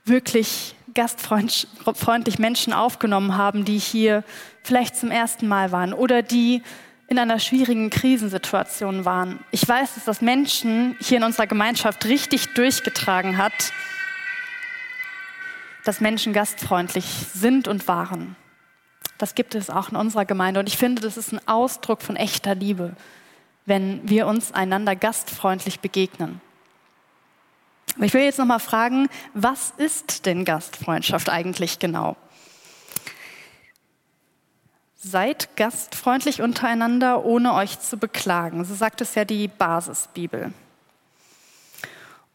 wirklich 0.05 0.75
gastfreundlich 0.93 2.39
Menschen 2.39 2.73
aufgenommen 2.73 3.37
haben, 3.37 3.65
die 3.65 3.77
hier 3.77 4.23
vielleicht 4.63 4.95
zum 4.95 5.11
ersten 5.11 5.47
Mal 5.47 5.71
waren 5.71 5.93
oder 5.93 6.21
die 6.21 6.61
in 7.07 7.19
einer 7.19 7.39
schwierigen 7.39 7.89
Krisensituation 7.89 9.05
waren. 9.05 9.39
Ich 9.51 9.67
weiß, 9.67 9.95
dass 9.95 10.05
das 10.05 10.21
Menschen 10.21 10.95
hier 10.99 11.17
in 11.17 11.23
unserer 11.23 11.47
Gemeinschaft 11.47 12.05
richtig 12.05 12.53
durchgetragen 12.53 13.37
hat 13.37 13.71
dass 15.85 16.01
Menschen 16.01 16.33
gastfreundlich 16.33 17.05
sind 17.33 17.67
und 17.67 17.87
waren. 17.87 18.35
Das 19.17 19.35
gibt 19.35 19.55
es 19.55 19.69
auch 19.69 19.89
in 19.89 19.95
unserer 19.95 20.25
Gemeinde. 20.25 20.59
Und 20.59 20.67
ich 20.67 20.77
finde, 20.77 21.01
das 21.01 21.17
ist 21.17 21.31
ein 21.31 21.47
Ausdruck 21.47 22.01
von 22.01 22.15
echter 22.15 22.55
Liebe, 22.55 22.95
wenn 23.65 24.07
wir 24.07 24.27
uns 24.27 24.51
einander 24.51 24.95
gastfreundlich 24.95 25.79
begegnen. 25.79 26.41
Ich 28.01 28.13
will 28.13 28.23
jetzt 28.23 28.39
nochmal 28.39 28.59
fragen, 28.59 29.07
was 29.33 29.71
ist 29.77 30.25
denn 30.25 30.43
Gastfreundschaft 30.43 31.29
eigentlich 31.29 31.79
genau? 31.79 32.17
Seid 34.97 35.55
gastfreundlich 35.55 36.41
untereinander, 36.41 37.23
ohne 37.23 37.53
euch 37.53 37.79
zu 37.79 37.97
beklagen. 37.97 38.65
So 38.65 38.75
sagt 38.75 38.99
es 38.99 39.15
ja 39.15 39.23
die 39.23 39.47
Basisbibel. 39.47 40.51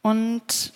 Und 0.02 0.72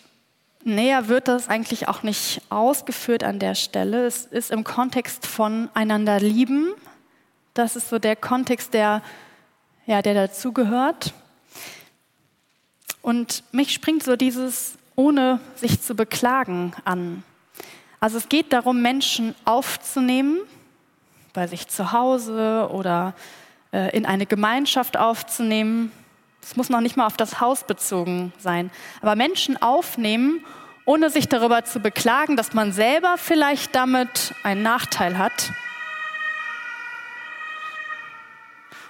Näher 0.66 1.08
wird 1.08 1.28
das 1.28 1.48
eigentlich 1.48 1.88
auch 1.88 2.02
nicht 2.02 2.40
ausgeführt 2.48 3.22
an 3.22 3.38
der 3.38 3.54
Stelle. 3.54 4.06
Es 4.06 4.24
ist 4.24 4.50
im 4.50 4.64
Kontext 4.64 5.26
von 5.26 5.68
einander 5.74 6.18
lieben. 6.18 6.72
Das 7.52 7.76
ist 7.76 7.90
so 7.90 7.98
der 7.98 8.16
Kontext, 8.16 8.72
der, 8.72 9.02
ja, 9.84 10.00
der 10.00 10.14
dazugehört. 10.14 11.12
Und 13.02 13.44
mich 13.52 13.74
springt 13.74 14.02
so 14.02 14.16
dieses 14.16 14.78
ohne 14.96 15.38
sich 15.54 15.82
zu 15.82 15.94
beklagen 15.94 16.72
an. 16.86 17.22
Also 18.00 18.16
es 18.16 18.30
geht 18.30 18.52
darum, 18.52 18.80
Menschen 18.80 19.34
aufzunehmen, 19.44 20.38
bei 21.34 21.46
sich 21.46 21.68
zu 21.68 21.92
Hause 21.92 22.70
oder 22.72 23.14
äh, 23.72 23.94
in 23.94 24.06
eine 24.06 24.24
Gemeinschaft 24.24 24.96
aufzunehmen, 24.96 25.92
es 26.44 26.56
muss 26.56 26.68
noch 26.68 26.80
nicht 26.80 26.96
mal 26.96 27.06
auf 27.06 27.16
das 27.16 27.40
Haus 27.40 27.64
bezogen 27.64 28.32
sein. 28.38 28.70
Aber 29.00 29.16
Menschen 29.16 29.60
aufnehmen, 29.60 30.44
ohne 30.84 31.08
sich 31.08 31.28
darüber 31.28 31.64
zu 31.64 31.80
beklagen, 31.80 32.36
dass 32.36 32.52
man 32.52 32.72
selber 32.72 33.16
vielleicht 33.16 33.74
damit 33.74 34.34
einen 34.42 34.62
Nachteil 34.62 35.16
hat. 35.16 35.52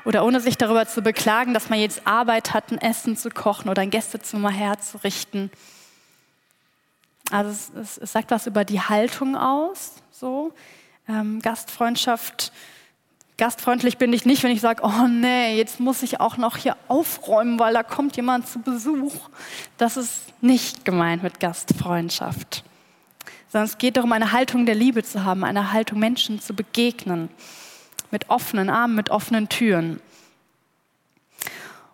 Oder 0.05 0.25
ohne 0.25 0.41
sich 0.41 0.59
darüber 0.59 0.87
zu 0.87 1.01
beklagen, 1.01 1.55
dass 1.55 1.71
man 1.71 1.79
jetzt 1.79 2.07
Arbeit 2.07 2.53
hat, 2.53 2.73
ein 2.73 2.79
Essen 2.79 3.17
zu 3.17 3.31
kochen 3.31 3.71
oder 3.71 3.83
ein 3.83 3.91
Gästezimmer 3.91 4.51
herzurichten. 4.51 5.51
Also 7.31 7.51
es, 7.51 7.73
es, 7.81 7.99
es 7.99 8.13
sagt 8.13 8.31
was 8.31 8.47
über 8.47 8.65
die 8.65 8.81
Haltung 8.81 9.37
aus. 9.37 9.95
So. 10.11 10.53
Ähm, 11.09 11.41
Gastfreundschaft 11.41 12.53
Gastfreundlich 13.37 13.99
bin 13.99 14.13
ich 14.13 14.25
nicht, 14.25 14.45
wenn 14.45 14.53
ich 14.53 14.61
sage, 14.61 14.83
oh 14.85 15.09
nee, 15.09 15.57
jetzt 15.57 15.81
muss 15.81 16.05
ich 16.05 16.21
auch 16.21 16.37
noch 16.37 16.57
hier 16.57 16.77
aufräumen, 16.87 17.59
weil 17.59 17.75
da 17.75 17.83
kommt 17.83 18.17
jemand 18.17 18.47
zu 18.47 18.61
Besuch. 18.61 19.15
Das 19.77 19.97
ist 19.97 20.41
nicht 20.41 20.85
gemeint 20.85 21.25
mit 21.25 21.41
Gastfreundschaft. 21.41 22.63
Sondern 23.49 23.69
es 23.69 23.79
geht 23.79 23.97
darum, 23.97 24.13
eine 24.13 24.31
Haltung 24.31 24.67
der 24.67 24.77
Liebe 24.77 25.03
zu 25.03 25.25
haben, 25.25 25.43
eine 25.43 25.73
Haltung 25.73 25.99
Menschen 25.99 26.41
zu 26.41 26.55
begegnen. 26.55 27.29
Mit 28.13 28.31
offenen 28.31 28.71
Armen, 28.71 28.95
mit 28.95 29.11
offenen 29.11 29.49
Türen. 29.49 30.01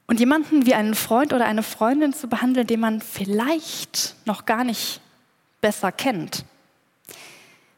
Und 0.07 0.21
jemanden 0.21 0.67
wie 0.67 0.75
einen 0.75 0.95
Freund 0.95 1.33
oder 1.33 1.47
eine 1.47 1.63
Freundin 1.63 2.13
zu 2.13 2.29
behandeln, 2.29 2.67
den 2.67 2.81
man 2.81 3.01
vielleicht 3.01 4.17
noch 4.27 4.45
gar 4.45 4.65
nicht 4.65 5.01
besser 5.63 5.91
kennt. 5.93 6.45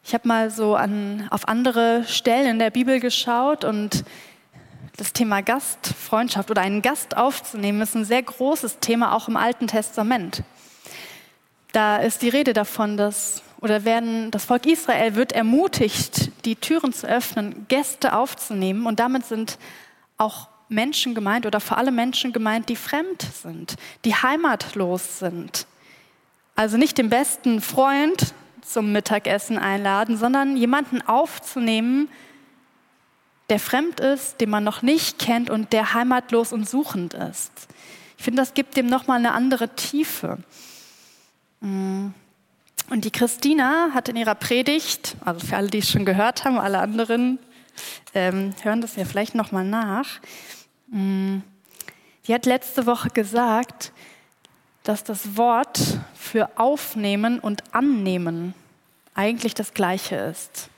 Ich 0.04 0.14
habe 0.14 0.26
mal 0.26 0.50
so 0.50 0.74
an, 0.74 1.28
auf 1.30 1.46
andere 1.46 2.04
Stellen 2.08 2.46
in 2.46 2.58
der 2.58 2.70
Bibel 2.70 2.98
geschaut 2.98 3.64
und 3.64 4.04
das 4.96 5.12
Thema 5.12 5.42
Gastfreundschaft 5.42 6.50
oder 6.50 6.60
einen 6.60 6.82
Gast 6.82 7.16
aufzunehmen 7.16 7.80
ist 7.80 7.94
ein 7.94 8.04
sehr 8.04 8.22
großes 8.22 8.78
Thema 8.80 9.14
auch 9.14 9.28
im 9.28 9.36
Alten 9.36 9.68
Testament. 9.68 10.42
Da 11.72 11.98
ist 11.98 12.22
die 12.22 12.28
Rede 12.28 12.52
davon, 12.52 12.96
dass 12.96 13.42
oder 13.60 13.84
werden 13.84 14.32
das 14.32 14.44
Volk 14.44 14.66
Israel 14.66 15.14
wird 15.14 15.32
ermutigt, 15.32 16.32
die 16.44 16.56
Türen 16.56 16.92
zu 16.92 17.06
öffnen, 17.06 17.66
Gäste 17.68 18.14
aufzunehmen 18.16 18.86
und 18.86 18.98
damit 18.98 19.24
sind 19.24 19.56
auch 20.18 20.48
Menschen 20.68 21.14
gemeint 21.14 21.46
oder 21.46 21.60
vor 21.60 21.78
allem 21.78 21.94
Menschen 21.94 22.32
gemeint, 22.32 22.68
die 22.68 22.76
fremd 22.76 23.22
sind, 23.40 23.76
die 24.04 24.16
heimatlos 24.16 25.20
sind. 25.20 25.66
Also 26.56 26.76
nicht 26.76 26.98
den 26.98 27.08
besten 27.08 27.60
Freund 27.60 28.34
zum 28.62 28.92
Mittagessen 28.92 29.58
einladen, 29.58 30.16
sondern 30.16 30.56
jemanden 30.56 31.02
aufzunehmen, 31.02 32.08
der 33.50 33.58
fremd 33.58 34.00
ist, 34.00 34.40
den 34.40 34.50
man 34.50 34.64
noch 34.64 34.82
nicht 34.82 35.18
kennt 35.18 35.50
und 35.50 35.72
der 35.72 35.94
heimatlos 35.94 36.52
und 36.52 36.68
suchend 36.68 37.14
ist. 37.14 37.52
Ich 38.16 38.24
finde, 38.24 38.40
das 38.40 38.54
gibt 38.54 38.76
dem 38.76 38.86
nochmal 38.86 39.18
eine 39.18 39.32
andere 39.32 39.74
Tiefe. 39.74 40.38
Mm. 41.60 42.08
Und 42.88 43.04
die 43.04 43.10
Christina 43.10 43.90
hat 43.94 44.08
in 44.08 44.16
ihrer 44.16 44.34
Predigt, 44.34 45.16
also 45.24 45.46
für 45.46 45.56
alle, 45.56 45.68
die 45.68 45.78
es 45.78 45.90
schon 45.90 46.04
gehört 46.04 46.44
haben, 46.44 46.58
alle 46.58 46.78
anderen 46.78 47.38
ähm, 48.14 48.54
hören 48.62 48.80
das 48.80 48.96
ja 48.96 49.04
vielleicht 49.04 49.34
nochmal 49.34 49.64
nach. 49.64 50.20
Mm, 50.88 51.38
die 52.26 52.34
hat 52.34 52.46
letzte 52.46 52.86
Woche 52.86 53.10
gesagt, 53.10 53.92
dass 54.82 55.04
das 55.04 55.36
Wort 55.36 55.98
für 56.32 56.48
aufnehmen 56.56 57.38
und 57.38 57.62
annehmen 57.74 58.54
eigentlich 59.14 59.52
das 59.52 59.74
gleiche 59.74 60.16
ist. 60.16 60.70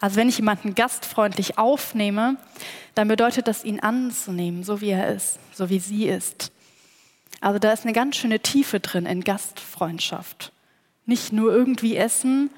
Also 0.00 0.16
wenn 0.16 0.28
ich 0.28 0.36
jemanden 0.36 0.74
gastfreundlich 0.74 1.56
aufnehme, 1.56 2.36
dann 2.94 3.08
bedeutet 3.08 3.48
das, 3.48 3.64
ihn 3.64 3.80
anzunehmen, 3.80 4.64
so 4.64 4.82
wie 4.82 4.90
er 4.90 5.08
ist, 5.08 5.38
so 5.54 5.70
wie 5.70 5.78
sie 5.78 6.08
ist. 6.08 6.52
Also 7.40 7.58
da 7.58 7.72
ist 7.72 7.84
eine 7.84 7.94
ganz 7.94 8.16
schöne 8.16 8.40
Tiefe 8.40 8.80
drin 8.80 9.06
in 9.06 9.24
Gastfreundschaft. 9.24 10.52
Nicht 11.06 11.32
nur 11.32 11.54
irgendwie 11.54 11.96
essen, 11.96 12.50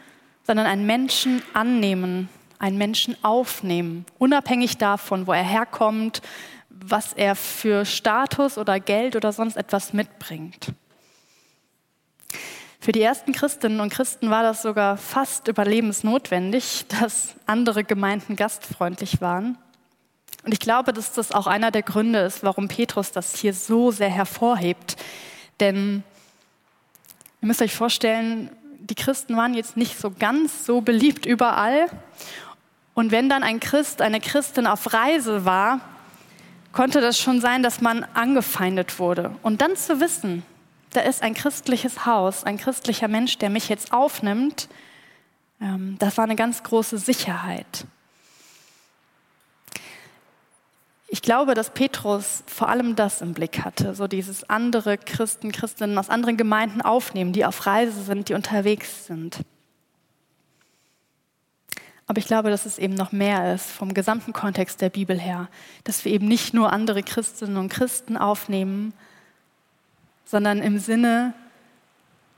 sondern 0.44 0.66
einen 0.66 0.86
Menschen 0.86 1.40
annehmen, 1.52 2.28
einen 2.58 2.78
Menschen 2.78 3.16
aufnehmen, 3.22 4.06
unabhängig 4.18 4.76
davon, 4.76 5.28
wo 5.28 5.32
er 5.32 5.44
herkommt, 5.44 6.20
was 6.68 7.12
er 7.12 7.36
für 7.36 7.84
Status 7.84 8.58
oder 8.58 8.80
Geld 8.80 9.14
oder 9.14 9.32
sonst 9.32 9.56
etwas 9.56 9.92
mitbringt. 9.92 10.74
Für 12.84 12.92
die 12.92 13.00
ersten 13.00 13.32
Christinnen 13.32 13.80
und 13.80 13.88
Christen 13.88 14.28
war 14.28 14.42
das 14.42 14.60
sogar 14.60 14.98
fast 14.98 15.48
überlebensnotwendig, 15.48 16.84
dass 17.00 17.34
andere 17.46 17.82
Gemeinden 17.82 18.36
gastfreundlich 18.36 19.22
waren. 19.22 19.56
Und 20.44 20.52
ich 20.52 20.60
glaube, 20.60 20.92
dass 20.92 21.14
das 21.14 21.32
auch 21.32 21.46
einer 21.46 21.70
der 21.70 21.82
Gründe 21.82 22.18
ist, 22.18 22.42
warum 22.42 22.68
Petrus 22.68 23.10
das 23.10 23.36
hier 23.36 23.54
so 23.54 23.90
sehr 23.90 24.10
hervorhebt. 24.10 24.96
Denn 25.60 26.02
ihr 27.40 27.48
müsst 27.48 27.62
euch 27.62 27.74
vorstellen, 27.74 28.50
die 28.80 28.94
Christen 28.94 29.34
waren 29.34 29.54
jetzt 29.54 29.78
nicht 29.78 29.98
so 29.98 30.10
ganz 30.10 30.66
so 30.66 30.82
beliebt 30.82 31.24
überall. 31.24 31.86
Und 32.92 33.12
wenn 33.12 33.30
dann 33.30 33.42
ein 33.42 33.60
Christ, 33.60 34.02
eine 34.02 34.20
Christin 34.20 34.66
auf 34.66 34.92
Reise 34.92 35.46
war, 35.46 35.80
konnte 36.72 37.00
das 37.00 37.18
schon 37.18 37.40
sein, 37.40 37.62
dass 37.62 37.80
man 37.80 38.04
angefeindet 38.12 38.98
wurde. 38.98 39.34
Und 39.40 39.62
dann 39.62 39.74
zu 39.74 40.00
wissen, 40.00 40.42
da 40.94 41.00
ist 41.00 41.22
ein 41.22 41.34
christliches 41.34 42.06
Haus, 42.06 42.44
ein 42.44 42.56
christlicher 42.56 43.08
Mensch, 43.08 43.38
der 43.38 43.50
mich 43.50 43.68
jetzt 43.68 43.92
aufnimmt, 43.92 44.68
ähm, 45.60 45.96
das 45.98 46.16
war 46.16 46.24
eine 46.24 46.36
ganz 46.36 46.62
große 46.62 46.98
Sicherheit. 46.98 47.86
Ich 51.08 51.22
glaube, 51.22 51.54
dass 51.54 51.70
Petrus 51.70 52.42
vor 52.46 52.68
allem 52.68 52.96
das 52.96 53.20
im 53.20 53.34
Blick 53.34 53.64
hatte, 53.64 53.94
so 53.94 54.08
dieses 54.08 54.48
andere 54.50 54.98
Christen, 54.98 55.52
Christinnen 55.52 55.96
aus 55.96 56.10
anderen 56.10 56.36
Gemeinden 56.36 56.82
aufnehmen, 56.82 57.32
die 57.32 57.44
auf 57.44 57.66
Reise 57.66 58.02
sind, 58.02 58.28
die 58.28 58.34
unterwegs 58.34 59.06
sind. 59.06 59.40
Aber 62.06 62.18
ich 62.18 62.26
glaube, 62.26 62.50
dass 62.50 62.66
es 62.66 62.78
eben 62.78 62.94
noch 62.94 63.12
mehr 63.12 63.54
ist 63.54 63.70
vom 63.70 63.94
gesamten 63.94 64.32
Kontext 64.32 64.80
der 64.80 64.90
Bibel 64.90 65.18
her, 65.18 65.48
dass 65.84 66.04
wir 66.04 66.12
eben 66.12 66.26
nicht 66.28 66.52
nur 66.52 66.72
andere 66.72 67.02
Christinnen 67.02 67.56
und 67.56 67.70
Christen 67.70 68.16
aufnehmen, 68.16 68.92
sondern 70.24 70.62
im 70.62 70.78
Sinne 70.78 71.34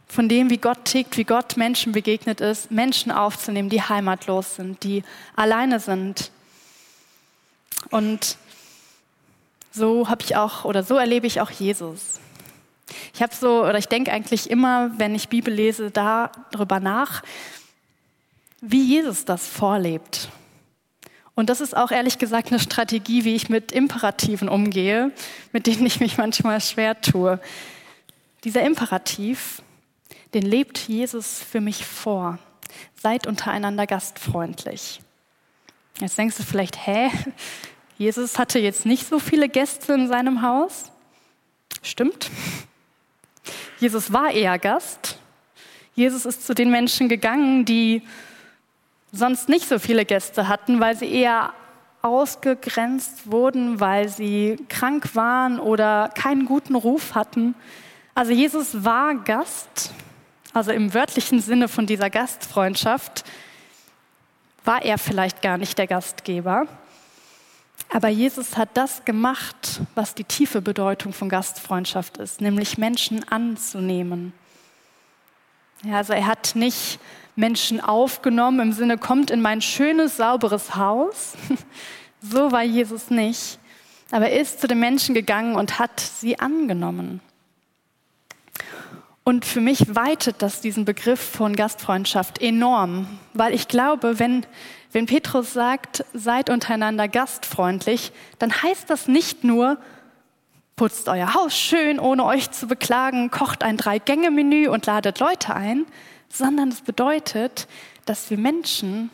von 0.07 0.29
dem, 0.29 0.51
wie 0.51 0.59
Gott 0.59 0.85
tickt, 0.85 1.17
wie 1.17 1.25
Gott 1.25 1.57
Menschen 1.57 1.93
begegnet 1.93 2.41
ist, 2.41 2.71
Menschen 2.71 3.11
aufzunehmen, 3.11 3.69
die 3.69 3.83
heimatlos 3.83 4.57
sind, 4.57 4.83
die 4.85 5.03
alleine 5.35 5.81
sind. 5.81 6.31
Und 7.91 8.37
so 9.73 10.09
habe 10.09 10.23
ich 10.23 10.37
auch 10.37 10.65
oder 10.65 10.83
so 10.83 10.97
erlebe 10.97 11.27
ich 11.27 11.41
auch 11.41 11.51
Jesus. 11.51 12.21
Ich 13.15 13.23
habe 13.23 13.35
so 13.35 13.65
oder 13.65 13.79
ich 13.79 13.89
denke 13.89 14.13
eigentlich 14.13 14.49
immer, 14.49 14.91
wenn 14.99 15.15
ich 15.15 15.29
Bibel 15.29 15.53
lese, 15.53 15.91
darüber 15.91 16.81
nach, 16.81 17.23
wie 18.61 18.83
Jesus 18.83 19.25
das 19.25 19.47
vorlebt. 19.47 20.29
Und 21.35 21.51
das 21.51 21.61
ist 21.61 21.77
auch 21.77 21.91
ehrlich 21.91 22.19
gesagt 22.19 22.49
eine 22.49 22.61
Strategie, 22.61 23.25
wie 23.25 23.35
ich 23.35 23.51
mit 23.51 23.71
Imperativen 23.71 24.49
umgehe, 24.49 25.13
mit 25.53 25.67
denen 25.67 25.85
ich 25.85 26.01
mich 26.01 26.17
manchmal 26.17 26.61
schwer 26.63 27.01
tue. 27.01 27.39
Dieser 28.47 28.63
Imperativ, 28.63 29.61
den 30.33 30.45
lebt 30.45 30.79
Jesus 30.79 31.43
für 31.43 31.61
mich 31.61 31.85
vor. 31.85 32.39
Seid 32.95 33.27
untereinander 33.27 33.89
gastfreundlich. 33.89 35.01
Jetzt 35.99 36.17
denkst 36.17 36.37
du 36.37 36.45
vielleicht, 36.45 36.87
hä? 36.87 37.11
Jesus 37.99 38.39
hatte 38.39 38.61
jetzt 38.61 38.87
nicht 38.87 39.09
so 39.09 39.19
viele 39.19 39.49
Gäste 39.49 39.95
in 39.95 40.07
seinem 40.07 40.43
Haus. 40.43 40.93
Stimmt. 41.83 42.31
Jesus 43.81 44.13
war 44.13 44.31
eher 44.31 44.61
Gast. 44.61 45.19
Jesus 45.97 46.25
ist 46.25 46.47
zu 46.47 46.55
den 46.55 46.71
Menschen 46.71 47.09
gegangen, 47.09 47.65
die 47.65 48.03
sonst 49.11 49.49
nicht 49.49 49.67
so 49.67 49.81
viele 49.81 50.05
Gäste 50.05 50.47
hatten, 50.47 50.79
weil 50.79 50.97
sie 50.97 51.13
eher 51.13 51.53
ausgegrenzt 52.01 53.29
wurden, 53.29 53.81
weil 53.81 54.09
sie 54.09 54.57
krank 54.69 55.17
waren 55.17 55.59
oder 55.59 56.11
keinen 56.15 56.45
guten 56.45 56.77
Ruf 56.77 57.17
hatten. 57.17 57.57
Also 58.17 58.33
Jesus 58.33 58.83
war 58.83 59.15
Gast, 59.15 59.91
also 60.55 60.73
im 60.73 60.95
wörtlichen 60.95 61.43
Sinne 61.43 61.69
von 61.69 61.85
dieser 61.85 62.09
Gastfreundschaft 62.09 63.25
war 64.65 64.83
er 64.83 64.97
vielleicht 64.97 65.43
gar 65.43 65.59
nicht 65.59 65.77
der 65.77 65.87
Gastgeber. 65.87 66.67
Aber 67.93 68.09
Jesus 68.09 68.57
hat 68.57 68.71
das 68.73 69.05
gemacht, 69.05 69.83
was 69.95 70.15
die 70.15 70.25
tiefe 70.25 70.63
Bedeutung 70.63 71.13
von 71.13 71.29
Gastfreundschaft 71.29 72.17
ist, 72.17 72.41
nämlich 72.41 72.79
Menschen 72.79 73.23
anzunehmen. 73.29 74.33
Ja, 75.85 75.99
also 75.99 76.15
er 76.15 76.27
hat 76.27 76.53
nicht 76.55 76.99
Menschen 77.37 77.83
aufgenommen 77.83 78.61
im 78.61 78.73
Sinne, 78.73 78.97
kommt 78.97 79.31
in 79.31 79.43
mein 79.43 79.61
schönes, 79.61 80.17
sauberes 80.17 80.75
Haus. 80.75 81.35
So 82.23 82.51
war 82.51 82.63
Jesus 82.63 83.11
nicht. 83.11 83.59
Aber 84.11 84.31
er 84.31 84.41
ist 84.41 84.61
zu 84.63 84.67
den 84.67 84.81
Menschen 84.81 85.15
gegangen 85.15 85.55
und 85.55 85.79
hat 85.79 86.01
sie 86.01 86.41
angenommen. 86.41 87.21
Und 89.29 89.45
für 89.45 89.61
mich 89.61 89.97
weitet 89.97 90.41
das 90.41 90.61
diesen 90.61 90.85
Begriff 90.85 91.19
von 91.19 91.57
Gastfreundschaft 91.57 92.41
enorm, 92.41 93.09
weil 93.35 93.55
ich 93.55 93.67
glaube, 93.67 94.21
wenn, 94.21 94.47
wenn 94.93 95.07
Petrus 95.07 95.53
sagt, 95.53 96.05
seid 96.15 96.49
untereinander 96.49 97.09
gastfreundlich, 97.09 98.13
dann 98.39 98.53
heißt 98.63 98.89
das 98.89 99.09
nicht 99.09 99.43
nur, 99.43 99.79
putzt 100.77 101.09
euer 101.09 101.35
Haus 101.35 101.59
schön, 101.59 101.99
ohne 101.99 102.25
euch 102.25 102.53
zu 102.53 102.69
beklagen, 102.69 103.33
kocht 103.33 103.65
ein 103.65 103.77
Drei-Gänge-Menü 103.77 104.69
und 104.69 104.87
ladet 104.87 105.19
Leute 105.19 105.57
ein, 105.57 105.87
sondern 106.29 106.69
es 106.69 106.83
bedeutet, 106.83 107.67
dass 108.05 108.31
wir 108.31 108.39
Menschen 108.39 109.11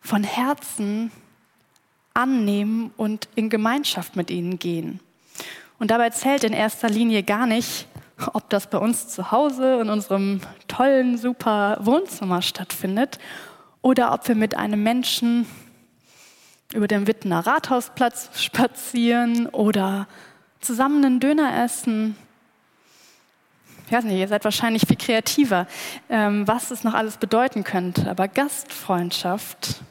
von 0.00 0.22
Herzen 0.22 1.10
annehmen 2.14 2.92
und 2.96 3.28
in 3.34 3.50
Gemeinschaft 3.50 4.14
mit 4.14 4.30
ihnen 4.30 4.60
gehen. 4.60 5.00
Und 5.80 5.90
dabei 5.90 6.10
zählt 6.10 6.44
in 6.44 6.52
erster 6.52 6.88
Linie 6.88 7.24
gar 7.24 7.48
nicht, 7.48 7.88
ob 8.32 8.48
das 8.50 8.68
bei 8.68 8.78
uns 8.78 9.08
zu 9.08 9.30
Hause 9.30 9.80
in 9.80 9.90
unserem 9.90 10.40
tollen, 10.68 11.18
super 11.18 11.78
Wohnzimmer 11.80 12.42
stattfindet 12.42 13.18
oder 13.82 14.12
ob 14.12 14.26
wir 14.28 14.34
mit 14.34 14.56
einem 14.56 14.82
Menschen 14.82 15.46
über 16.72 16.86
den 16.86 17.06
Wittener 17.06 17.46
Rathausplatz 17.46 18.40
spazieren 18.40 19.46
oder 19.46 20.06
zusammen 20.60 21.04
einen 21.04 21.20
Döner 21.20 21.64
essen 21.64 22.16
ich 23.90 23.96
weiß 23.96 24.04
nicht, 24.04 24.20
ihr 24.20 24.28
seid 24.28 24.44
wahrscheinlich 24.44 24.86
viel 24.86 24.96
kreativer, 24.96 25.66
ähm, 26.08 26.46
was 26.46 26.70
es 26.70 26.84
noch 26.84 26.94
alles 26.94 27.16
bedeuten 27.16 27.64
könnte. 27.64 28.08
Aber 28.08 28.28
Gastfreundschaft 28.28 29.82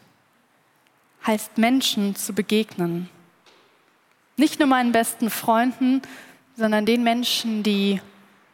heißt 1.28 1.58
Menschen 1.58 2.16
zu 2.16 2.32
begegnen. 2.32 3.10
Nicht 4.38 4.58
nur 4.58 4.70
meinen 4.70 4.94
besten 4.94 5.30
Freunden, 5.30 6.02
sondern 6.56 6.86
den 6.86 7.04
Menschen, 7.04 7.62
die, 7.62 8.00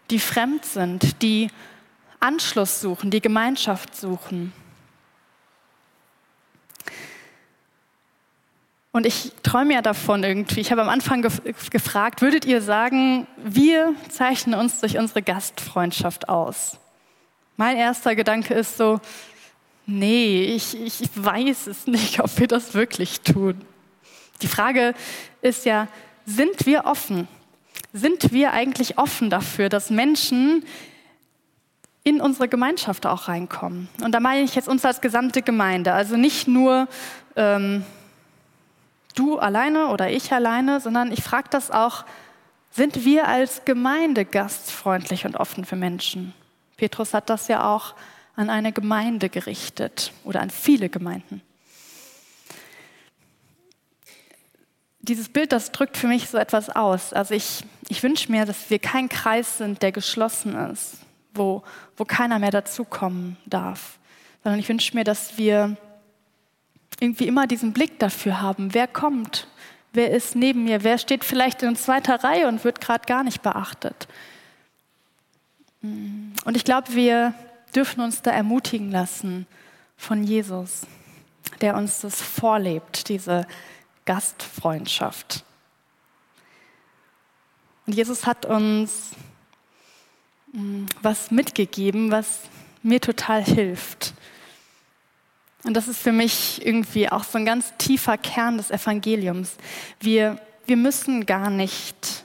die 0.09 0.19
fremd 0.19 0.65
sind, 0.65 1.21
die 1.21 1.49
Anschluss 2.19 2.81
suchen, 2.81 3.11
die 3.11 3.21
Gemeinschaft 3.21 3.95
suchen. 3.95 4.53
Und 8.91 9.05
ich 9.05 9.33
träume 9.43 9.73
ja 9.73 9.81
davon 9.81 10.23
irgendwie. 10.23 10.61
Ich 10.61 10.71
habe 10.71 10.81
am 10.81 10.87
Anfang 10.87 11.21
gef 11.21 11.41
gefragt, 11.69 12.21
würdet 12.21 12.45
ihr 12.45 12.61
sagen, 12.61 13.27
wir 13.43 13.93
zeichnen 14.07 14.57
uns 14.57 14.79
durch 14.79 14.97
unsere 14.97 15.21
Gastfreundschaft 15.21 16.29
aus? 16.29 16.79
Mein 17.57 17.75
erster 17.75 18.15
Gedanke 18.15 18.53
ist 18.53 18.77
so, 18.77 19.01
nee, 19.85 20.45
ich, 20.45 20.79
ich 20.81 21.09
weiß 21.13 21.67
es 21.67 21.87
nicht, 21.87 22.19
ob 22.23 22.39
wir 22.39 22.47
das 22.47 22.73
wirklich 22.73 23.19
tun. 23.19 23.59
Die 24.41 24.47
Frage 24.47 24.93
ist 25.41 25.65
ja, 25.65 25.89
sind 26.25 26.65
wir 26.65 26.85
offen? 26.85 27.27
Sind 27.93 28.31
wir 28.31 28.51
eigentlich 28.51 28.97
offen 28.97 29.29
dafür, 29.29 29.69
dass 29.69 29.89
Menschen 29.89 30.65
in 32.03 32.21
unsere 32.21 32.47
Gemeinschaft 32.47 33.05
auch 33.05 33.27
reinkommen? 33.27 33.89
Und 34.03 34.13
da 34.13 34.19
meine 34.19 34.41
ich 34.41 34.55
jetzt 34.55 34.67
uns 34.67 34.85
als 34.85 35.01
gesamte 35.01 35.41
Gemeinde, 35.41 35.93
also 35.93 36.17
nicht 36.17 36.47
nur 36.47 36.87
ähm, 37.35 37.83
du 39.15 39.39
alleine 39.39 39.87
oder 39.87 40.09
ich 40.09 40.31
alleine, 40.31 40.79
sondern 40.79 41.11
ich 41.11 41.23
frage 41.23 41.47
das 41.49 41.71
auch, 41.71 42.05
sind 42.71 43.05
wir 43.05 43.27
als 43.27 43.63
Gemeinde 43.63 44.25
gastfreundlich 44.25 45.25
und 45.25 45.37
offen 45.37 45.63
für 45.63 45.77
Menschen? 45.77 46.33
Petrus 46.77 47.13
hat 47.13 47.29
das 47.29 47.47
ja 47.47 47.73
auch 47.73 47.95
an 48.35 48.49
eine 48.49 48.73
Gemeinde 48.73 49.29
gerichtet 49.29 50.11
oder 50.25 50.41
an 50.41 50.49
viele 50.49 50.89
Gemeinden. 50.89 51.41
Dieses 55.05 55.29
Bild, 55.29 55.51
das 55.51 55.71
drückt 55.71 55.97
für 55.97 56.07
mich 56.07 56.29
so 56.29 56.37
etwas 56.37 56.69
aus. 56.69 57.13
Also 57.13 57.33
ich, 57.33 57.63
ich 57.89 58.01
wünsche 58.03 58.31
mir, 58.31 58.45
dass 58.45 58.69
wir 58.69 58.79
kein 58.79 59.09
Kreis 59.09 59.57
sind, 59.57 59.81
der 59.81 59.91
geschlossen 59.91 60.55
ist, 60.71 60.97
wo, 61.33 61.63
wo 61.95 62.05
keiner 62.05 62.39
mehr 62.39 62.51
dazukommen 62.51 63.37
darf, 63.45 63.99
sondern 64.43 64.59
ich 64.59 64.67
wünsche 64.67 64.95
mir, 64.95 65.03
dass 65.03 65.37
wir 65.37 65.77
irgendwie 66.99 67.27
immer 67.27 67.45
diesen 67.45 67.73
Blick 67.73 67.99
dafür 67.99 68.41
haben, 68.41 68.73
wer 68.73 68.87
kommt, 68.87 69.47
wer 69.93 70.11
ist 70.11 70.35
neben 70.35 70.63
mir, 70.63 70.83
wer 70.83 70.97
steht 70.97 71.23
vielleicht 71.23 71.61
in 71.63 71.75
zweiter 71.75 72.23
Reihe 72.23 72.47
und 72.47 72.63
wird 72.63 72.81
gerade 72.81 73.05
gar 73.05 73.23
nicht 73.23 73.41
beachtet. 73.41 74.07
Und 75.81 76.55
ich 76.55 76.63
glaube, 76.63 76.93
wir 76.95 77.33
dürfen 77.75 78.01
uns 78.01 78.21
da 78.21 78.31
ermutigen 78.31 78.91
lassen 78.91 79.45
von 79.97 80.23
Jesus, 80.23 80.87
der 81.61 81.75
uns 81.75 82.01
das 82.01 82.21
vorlebt, 82.21 83.09
diese 83.09 83.45
Gastfreundschaft. 84.05 85.43
Und 87.85 87.93
Jesus 87.93 88.25
hat 88.25 88.45
uns 88.45 89.11
mm, 90.53 90.85
was 91.01 91.31
mitgegeben, 91.31 92.11
was 92.11 92.41
mir 92.81 93.01
total 93.01 93.43
hilft. 93.43 94.13
Und 95.63 95.73
das 95.73 95.87
ist 95.87 95.99
für 95.99 96.11
mich 96.11 96.63
irgendwie 96.65 97.11
auch 97.11 97.23
so 97.23 97.39
ein 97.39 97.45
ganz 97.45 97.73
tiefer 97.77 98.17
Kern 98.17 98.57
des 98.57 98.69
Evangeliums. 98.69 99.57
Wir, 99.99 100.39
wir 100.67 100.77
müssen 100.77 101.25
gar 101.25 101.49
nicht 101.49 102.23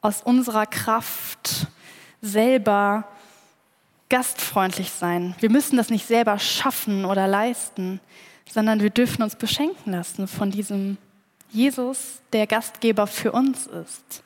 aus 0.00 0.22
unserer 0.22 0.66
Kraft 0.66 1.66
selber 2.22 3.06
gastfreundlich 4.08 4.90
sein. 4.90 5.34
Wir 5.40 5.50
müssen 5.50 5.76
das 5.76 5.90
nicht 5.90 6.06
selber 6.06 6.38
schaffen 6.38 7.04
oder 7.04 7.28
leisten, 7.28 8.00
sondern 8.50 8.80
wir 8.80 8.90
dürfen 8.90 9.22
uns 9.22 9.36
beschenken 9.36 9.92
lassen 9.92 10.26
von 10.26 10.50
diesem 10.50 10.96
Jesus, 11.50 12.20
der 12.32 12.46
Gastgeber 12.46 13.06
für 13.06 13.32
uns 13.32 13.66
ist. 13.66 14.22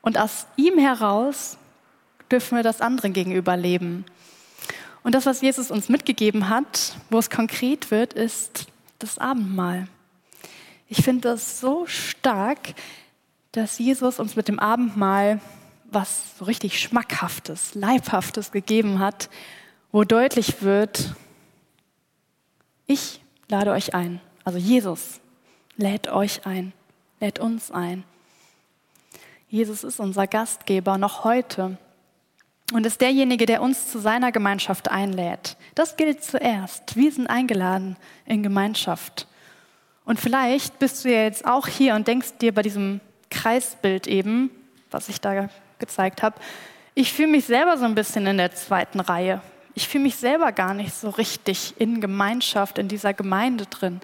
Und 0.00 0.18
aus 0.18 0.46
ihm 0.56 0.78
heraus 0.78 1.58
dürfen 2.30 2.56
wir 2.56 2.62
das 2.62 2.80
anderen 2.80 3.12
gegenüber 3.12 3.56
leben. 3.56 4.04
Und 5.02 5.14
das, 5.14 5.26
was 5.26 5.40
Jesus 5.40 5.70
uns 5.70 5.88
mitgegeben 5.88 6.48
hat, 6.48 6.96
wo 7.10 7.18
es 7.18 7.30
konkret 7.30 7.90
wird, 7.90 8.12
ist 8.12 8.66
das 8.98 9.18
Abendmahl. 9.18 9.88
Ich 10.88 11.02
finde 11.02 11.28
das 11.28 11.60
so 11.60 11.86
stark, 11.86 12.74
dass 13.52 13.78
Jesus 13.78 14.18
uns 14.18 14.36
mit 14.36 14.48
dem 14.48 14.58
Abendmahl 14.58 15.40
was 15.90 16.38
so 16.38 16.44
richtig 16.44 16.80
Schmackhaftes, 16.80 17.74
Leibhaftes 17.74 18.52
gegeben 18.52 18.98
hat, 18.98 19.30
wo 19.92 20.04
deutlich 20.04 20.62
wird, 20.62 21.14
ich 22.86 23.20
lade 23.48 23.72
euch 23.72 23.94
ein. 23.94 24.20
Also 24.44 24.58
Jesus 24.58 25.20
lädt 25.76 26.08
euch 26.08 26.46
ein, 26.46 26.72
lädt 27.20 27.38
uns 27.38 27.70
ein. 27.70 28.04
Jesus 29.48 29.84
ist 29.84 30.00
unser 30.00 30.26
Gastgeber 30.26 30.98
noch 30.98 31.24
heute 31.24 31.78
und 32.72 32.84
ist 32.84 33.00
derjenige, 33.00 33.46
der 33.46 33.62
uns 33.62 33.90
zu 33.90 33.98
seiner 33.98 34.32
Gemeinschaft 34.32 34.90
einlädt. 34.90 35.56
Das 35.74 35.96
gilt 35.96 36.24
zuerst. 36.24 36.96
Wir 36.96 37.12
sind 37.12 37.28
eingeladen 37.28 37.96
in 38.24 38.42
Gemeinschaft. 38.42 39.28
Und 40.04 40.20
vielleicht 40.20 40.78
bist 40.78 41.04
du 41.04 41.12
ja 41.12 41.22
jetzt 41.22 41.46
auch 41.46 41.68
hier 41.68 41.94
und 41.94 42.08
denkst 42.08 42.38
dir 42.40 42.52
bei 42.52 42.62
diesem 42.62 43.00
Kreisbild 43.30 44.06
eben, 44.06 44.50
was 44.90 45.08
ich 45.08 45.20
da 45.20 45.48
gezeigt 45.78 46.22
habe, 46.22 46.36
ich 46.94 47.12
fühle 47.12 47.28
mich 47.28 47.44
selber 47.44 47.76
so 47.76 47.84
ein 47.84 47.94
bisschen 47.94 48.26
in 48.26 48.38
der 48.38 48.54
zweiten 48.54 49.00
Reihe. 49.00 49.42
Ich 49.74 49.86
fühle 49.86 50.04
mich 50.04 50.16
selber 50.16 50.52
gar 50.52 50.72
nicht 50.72 50.94
so 50.94 51.10
richtig 51.10 51.74
in 51.78 52.00
Gemeinschaft, 52.00 52.78
in 52.78 52.88
dieser 52.88 53.12
Gemeinde 53.12 53.66
drin. 53.66 54.00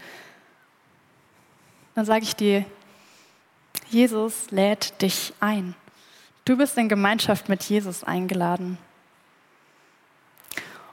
Dann 1.95 2.05
sage 2.05 2.25
ich 2.25 2.37
dir, 2.37 2.65
Jesus 3.91 4.51
lädt 4.51 5.01
dich 5.03 5.35
ein. 5.41 5.75
Du 6.45 6.57
bist 6.57 6.77
in 6.77 6.89
Gemeinschaft 6.89 7.49
mit 7.49 7.63
Jesus 7.65 8.03
eingeladen. 8.03 8.79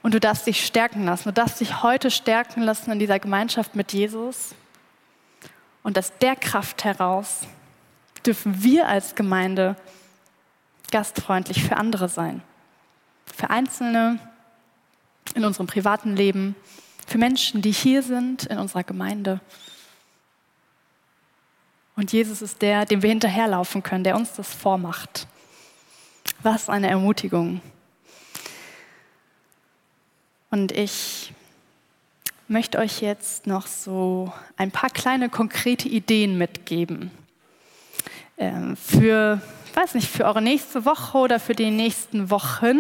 Und 0.02 0.14
du 0.14 0.20
darfst 0.20 0.48
dich 0.48 0.66
stärken 0.66 1.06
lassen. 1.06 1.30
Du 1.30 1.34
darfst 1.34 1.60
dich 1.60 1.82
heute 1.84 2.12
stärken 2.12 2.62
lassen 2.62 2.92
in 2.92 3.00
dieser 3.00 3.20
Gemeinschaft 3.20 3.76
mit 3.76 3.94
Jesus. 3.94 4.56
Und 5.84 5.98
aus 5.98 6.12
der 6.22 6.36
Kraft 6.36 6.84
heraus 6.84 7.42
dürfen 8.26 8.64
wir 8.64 8.88
als 8.88 9.16
Gemeinde 9.16 9.76
gastfreundlich 10.92 11.64
für 11.64 11.78
andere 11.78 12.10
sein. 12.10 12.42
Für 13.36 13.50
Einzelne 13.50 14.20
in 15.36 15.46
unserem 15.46 15.68
privaten 15.68 16.16
Leben, 16.16 16.56
für 17.08 17.18
Menschen, 17.18 17.62
die 17.62 17.72
hier 17.72 18.04
sind 18.04 18.46
in 18.46 18.58
unserer 18.58 18.84
Gemeinde. 18.84 19.40
Und 22.00 22.14
Jesus 22.14 22.42
ist 22.42 22.62
der, 22.62 22.86
dem 22.86 23.02
wir 23.02 23.10
hinterherlaufen 23.10 23.84
können, 23.84 24.06
der 24.06 24.16
uns 24.16 24.32
das 24.32 24.54
vormacht. 24.54 25.28
Was 26.42 26.70
eine 26.70 26.90
Ermutigung. 26.90 27.60
Und 30.50 30.72
ich 30.72 31.34
möchte 32.48 32.78
euch 32.78 33.02
jetzt 33.02 33.48
noch 33.48 33.68
so 33.68 34.32
ein 34.56 34.72
paar 34.72 34.90
kleine 34.90 35.28
konkrete 35.28 35.90
Ideen 35.90 36.38
mitgeben. 36.38 37.12
Ähm, 38.38 38.78
für, 38.78 39.42
weiß 39.74 39.96
nicht, 39.96 40.08
für 40.08 40.24
eure 40.24 40.42
nächste 40.42 40.86
Woche 40.86 41.18
oder 41.18 41.38
für 41.38 41.54
die 41.54 41.70
nächsten 41.70 42.30
Wochen. 42.30 42.80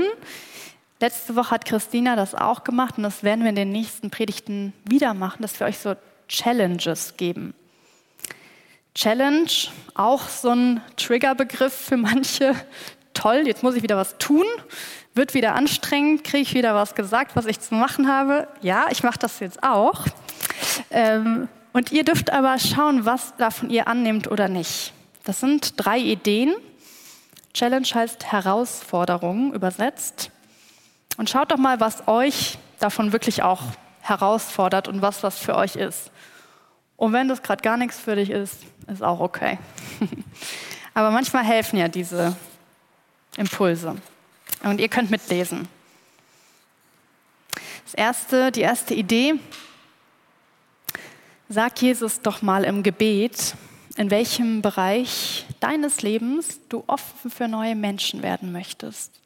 Letzte 1.02 1.36
Woche 1.36 1.52
hat 1.52 1.66
Christina 1.66 2.16
das 2.16 2.36
auch 2.36 2.64
gemacht 2.64 2.96
und 2.96 3.04
das 3.04 3.22
werden 3.22 3.42
wir 3.42 3.50
in 3.50 3.58
den 3.58 3.74
nächsten 3.74 4.12
Predigten 4.12 4.72
wieder 4.86 5.14
machen, 5.14 5.42
dass 5.42 5.60
wir 5.60 5.68
euch 5.68 5.78
so 5.78 5.98
Challenges 6.30 7.18
geben. 7.18 7.54
Challenge, 8.95 9.49
auch 9.93 10.28
so 10.28 10.49
ein 10.49 10.82
Triggerbegriff 10.97 11.73
für 11.73 11.97
manche, 11.97 12.56
toll, 13.13 13.43
jetzt 13.45 13.63
muss 13.63 13.75
ich 13.75 13.84
wieder 13.84 13.97
was 13.97 14.17
tun, 14.17 14.45
wird 15.13 15.34
wieder 15.34 15.56
anstrengend, 15.56 16.23
kriege 16.23 16.43
ich 16.43 16.54
wieder 16.54 16.75
was 16.75 16.95
gesagt, 16.95 17.36
was 17.36 17.45
ich 17.45 17.60
zu 17.60 17.75
machen 17.75 18.08
habe. 18.08 18.47
Ja, 18.62 18.88
ich 18.89 19.04
mache 19.04 19.19
das 19.19 19.39
jetzt 19.39 19.63
auch. 19.63 20.06
Ähm, 20.91 21.47
und 21.73 21.91
ihr 21.91 22.04
dürft 22.04 22.32
aber 22.32 22.58
schauen, 22.58 23.06
was 23.06 23.36
davon 23.38 23.69
ihr 23.69 23.88
annimmt 23.88 24.30
oder 24.30 24.47
nicht. 24.47 24.93
Das 25.23 25.39
sind 25.39 25.73
drei 25.78 25.99
Ideen. 25.99 26.54
Challenge 27.54 27.88
heißt 27.93 28.32
Herausforderung 28.32 29.54
übersetzt. 29.54 30.32
Und 31.17 31.30
schaut 31.30 31.52
doch 31.52 31.58
mal, 31.58 31.80
was 31.80 32.08
euch 32.08 32.58
davon 32.80 33.12
wirklich 33.12 33.43
auch 33.43 33.62
herausfordert 34.02 34.88
und 34.88 35.02
was 35.02 35.21
was 35.23 35.38
für 35.38 35.56
euch 35.56 35.75
ist. 35.75 36.12
Und 36.95 37.13
wenn 37.13 37.28
das 37.28 37.43
gerade 37.43 37.62
gar 37.62 37.78
nichts 37.78 37.99
für 37.99 38.15
dich 38.15 38.30
ist, 38.30 38.58
ist 38.91 39.04
auch 39.04 39.19
okay. 39.19 39.58
Aber 40.93 41.12
manchmal 41.12 41.43
helfen 41.43 41.78
ja 41.78 41.88
diese 41.88 42.36
Impulse. 43.38 43.95
Und 44.63 44.82
ihr 44.82 44.89
könnt 44.89 45.12
mitlesen. 45.12 45.67
Das 47.86 47.93
erste, 47.93 48.52
die 48.52 48.62
erste 48.62 48.93
Idee, 48.93 49.36
sag 51.47 51.82
Jesus 51.82 52.21
doch 52.21 52.41
mal 52.41 52.63
im 52.63 52.84
Gebet, 52.84 53.56
in 53.95 54.12
welchem 54.12 54.62
Bereich 54.62 55.45
deines 55.60 56.02
Lebens 56.02 56.60
du 56.69 56.84
offen 56.88 57.32
für 57.32 57.47
neue 57.47 57.75
Menschen 57.75 58.21
werden 58.21 58.52
möchtest. 58.52 59.19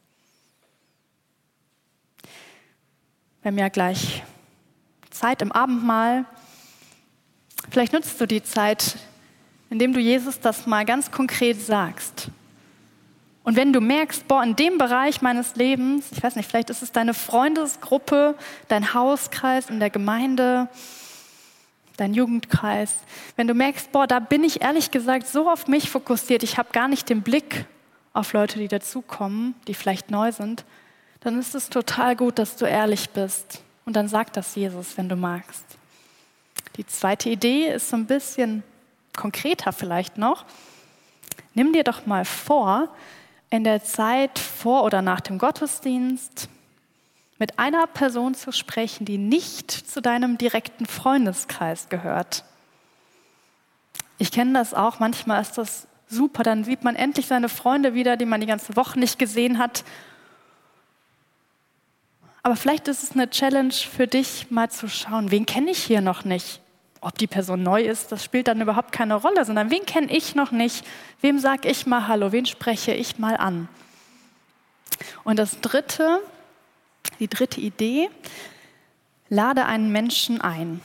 Wir 3.42 3.52
haben 3.52 3.58
ja 3.58 3.68
gleich 3.68 4.24
Zeit 5.10 5.42
im 5.42 5.52
Abendmahl. 5.52 6.26
Vielleicht 7.70 7.92
nutzt 7.92 8.20
du 8.20 8.26
die 8.26 8.42
Zeit, 8.42 8.98
indem 9.74 9.92
du 9.92 10.00
Jesus 10.00 10.40
das 10.40 10.68
mal 10.68 10.86
ganz 10.86 11.10
konkret 11.10 11.60
sagst. 11.60 12.28
Und 13.44 13.56
wenn 13.56 13.74
du 13.74 13.82
merkst, 13.82 14.28
boah, 14.28 14.44
in 14.44 14.56
dem 14.56 14.78
Bereich 14.78 15.24
meines 15.24 15.56
Lebens, 15.56 16.12
ich 16.12 16.22
weiß 16.22 16.36
nicht, 16.36 16.48
vielleicht 16.48 16.70
ist 16.70 16.84
es 16.84 16.92
deine 16.92 17.16
Freundesgruppe, 17.16 18.36
dein 18.68 18.94
Hauskreis 18.94 19.72
in 19.72 19.80
der 19.80 19.90
Gemeinde, 19.90 20.70
dein 21.98 22.14
Jugendkreis, 22.14 22.98
wenn 23.36 23.48
du 23.48 23.56
merkst, 23.56 23.92
boah, 23.92 24.06
da 24.06 24.20
bin 24.20 24.44
ich 24.44 24.62
ehrlich 24.62 24.92
gesagt 24.92 25.26
so 25.26 25.50
auf 25.50 25.68
mich 25.68 25.90
fokussiert, 25.90 26.44
ich 26.44 26.60
habe 26.60 26.70
gar 26.72 26.88
nicht 26.88 27.10
den 27.10 27.24
Blick 27.24 27.66
auf 28.14 28.34
Leute, 28.34 28.60
die 28.60 28.68
dazukommen, 28.68 29.56
die 29.68 29.74
vielleicht 29.74 30.12
neu 30.12 30.32
sind, 30.32 30.66
dann 31.22 31.40
ist 31.40 31.56
es 31.56 31.70
total 31.70 32.16
gut, 32.16 32.38
dass 32.38 32.58
du 32.58 32.66
ehrlich 32.66 33.10
bist. 33.10 33.64
Und 33.86 33.96
dann 33.96 34.08
sag 34.08 34.34
das 34.34 34.54
Jesus, 34.54 35.00
wenn 35.00 35.10
du 35.10 35.16
magst. 35.16 35.66
Die 36.78 36.86
zweite 36.86 37.32
Idee 37.32 37.74
ist 37.74 37.90
so 37.90 37.96
ein 37.96 38.06
bisschen 38.06 38.62
konkreter 39.16 39.72
vielleicht 39.72 40.18
noch. 40.18 40.46
Nimm 41.54 41.74
dir 41.74 41.84
doch 41.84 42.06
mal 42.06 42.26
vor, 42.26 42.90
in 43.50 43.64
der 43.64 43.84
Zeit 43.84 44.40
vor 44.40 44.84
oder 44.84 45.02
nach 45.02 45.22
dem 45.22 45.38
Gottesdienst 45.38 46.50
mit 47.38 47.60
einer 47.60 47.88
Person 47.88 48.34
zu 48.34 48.52
sprechen, 48.52 49.06
die 49.06 49.18
nicht 49.18 49.70
zu 49.70 50.02
deinem 50.02 50.38
direkten 50.38 50.86
Freundeskreis 50.86 51.90
gehört. 51.90 52.44
Ich 54.18 54.32
kenne 54.32 54.54
das 54.54 54.74
auch, 54.74 55.00
manchmal 55.00 55.42
ist 55.42 55.58
das 55.58 55.88
super, 56.08 56.44
dann 56.44 56.64
sieht 56.64 56.84
man 56.84 56.96
endlich 56.96 57.28
seine 57.28 57.50
Freunde 57.50 57.94
wieder, 57.94 58.18
die 58.18 58.26
man 58.26 58.42
die 58.42 58.48
ganze 58.48 58.76
Woche 58.76 58.98
nicht 58.98 59.20
gesehen 59.20 59.60
hat. 59.60 59.84
Aber 62.44 62.56
vielleicht 62.56 62.88
ist 62.88 63.04
es 63.04 63.12
eine 63.12 63.30
Challenge 63.30 63.74
für 63.74 64.08
dich, 64.08 64.50
mal 64.50 64.72
zu 64.72 64.88
schauen, 64.88 65.30
wen 65.30 65.46
kenne 65.46 65.72
ich 65.72 65.84
hier 65.84 66.02
noch 66.02 66.26
nicht? 66.26 66.63
Ob 67.04 67.18
die 67.18 67.28
Person 67.28 67.64
neu 67.64 67.82
ist, 67.82 68.12
das 68.12 68.24
spielt 68.24 68.48
dann 68.48 68.62
überhaupt 68.62 68.92
keine 68.92 69.16
Rolle, 69.16 69.46
sondern 69.46 69.70
wen 69.70 69.86
kenne 69.86 70.12
ich 70.12 70.36
noch 70.36 70.52
nicht, 70.52 70.86
wem 71.22 71.40
sage 71.40 71.70
ich 71.70 71.86
mal 71.86 72.08
Hallo, 72.08 72.32
wen 72.32 72.46
spreche 72.46 72.94
ich 72.94 73.20
mal 73.20 73.36
an. 73.38 73.68
Und 75.24 75.38
das 75.38 75.60
dritte, 75.60 76.22
die 77.20 77.28
dritte 77.28 77.60
Idee, 77.60 78.10
lade 79.30 79.66
einen 79.66 79.92
Menschen 79.92 80.42
ein. 80.42 80.82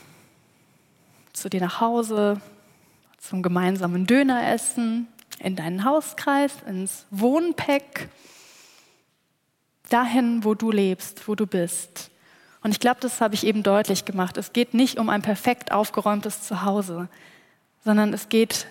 Zu 1.32 1.48
dir 1.48 1.60
nach 1.60 1.80
Hause, 1.80 2.40
zum 3.18 3.42
gemeinsamen 3.42 4.06
Döneressen, 4.06 5.08
in 5.38 5.54
deinen 5.54 5.84
Hauskreis, 5.84 6.52
ins 6.66 7.06
Wohnpack, 7.10 8.08
dahin, 9.88 10.44
wo 10.44 10.54
du 10.54 10.70
lebst, 10.70 11.28
wo 11.28 11.34
du 11.34 11.46
bist. 11.46 12.10
Und 12.68 12.72
ich 12.72 12.80
glaube, 12.80 13.00
das 13.00 13.22
habe 13.22 13.34
ich 13.34 13.46
eben 13.46 13.62
deutlich 13.62 14.04
gemacht. 14.04 14.36
Es 14.36 14.52
geht 14.52 14.74
nicht 14.74 14.98
um 14.98 15.08
ein 15.08 15.22
perfekt 15.22 15.72
aufgeräumtes 15.72 16.42
Zuhause, 16.42 17.08
sondern 17.82 18.12
es 18.12 18.28
geht 18.28 18.66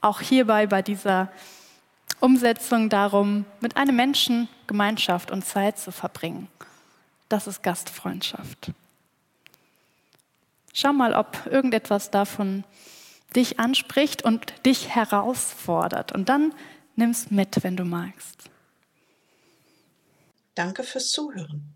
auch 0.00 0.20
hierbei 0.20 0.68
bei 0.68 0.80
dieser 0.80 1.28
Umsetzung 2.20 2.88
darum, 2.88 3.44
mit 3.58 3.76
einem 3.76 3.96
Menschen 3.96 4.46
Gemeinschaft 4.68 5.32
und 5.32 5.44
Zeit 5.44 5.76
zu 5.76 5.90
verbringen. 5.90 6.46
Das 7.28 7.48
ist 7.48 7.64
Gastfreundschaft. 7.64 8.70
Schau 10.72 10.92
mal, 10.92 11.12
ob 11.12 11.46
irgendetwas 11.46 12.12
davon 12.12 12.62
dich 13.34 13.58
anspricht 13.58 14.22
und 14.22 14.54
dich 14.64 14.94
herausfordert. 14.94 16.12
Und 16.12 16.28
dann 16.28 16.54
nimm's 16.94 17.32
mit, 17.32 17.64
wenn 17.64 17.76
du 17.76 17.84
magst. 17.84 18.48
Danke 20.54 20.84
fürs 20.84 21.10
Zuhören. 21.10 21.75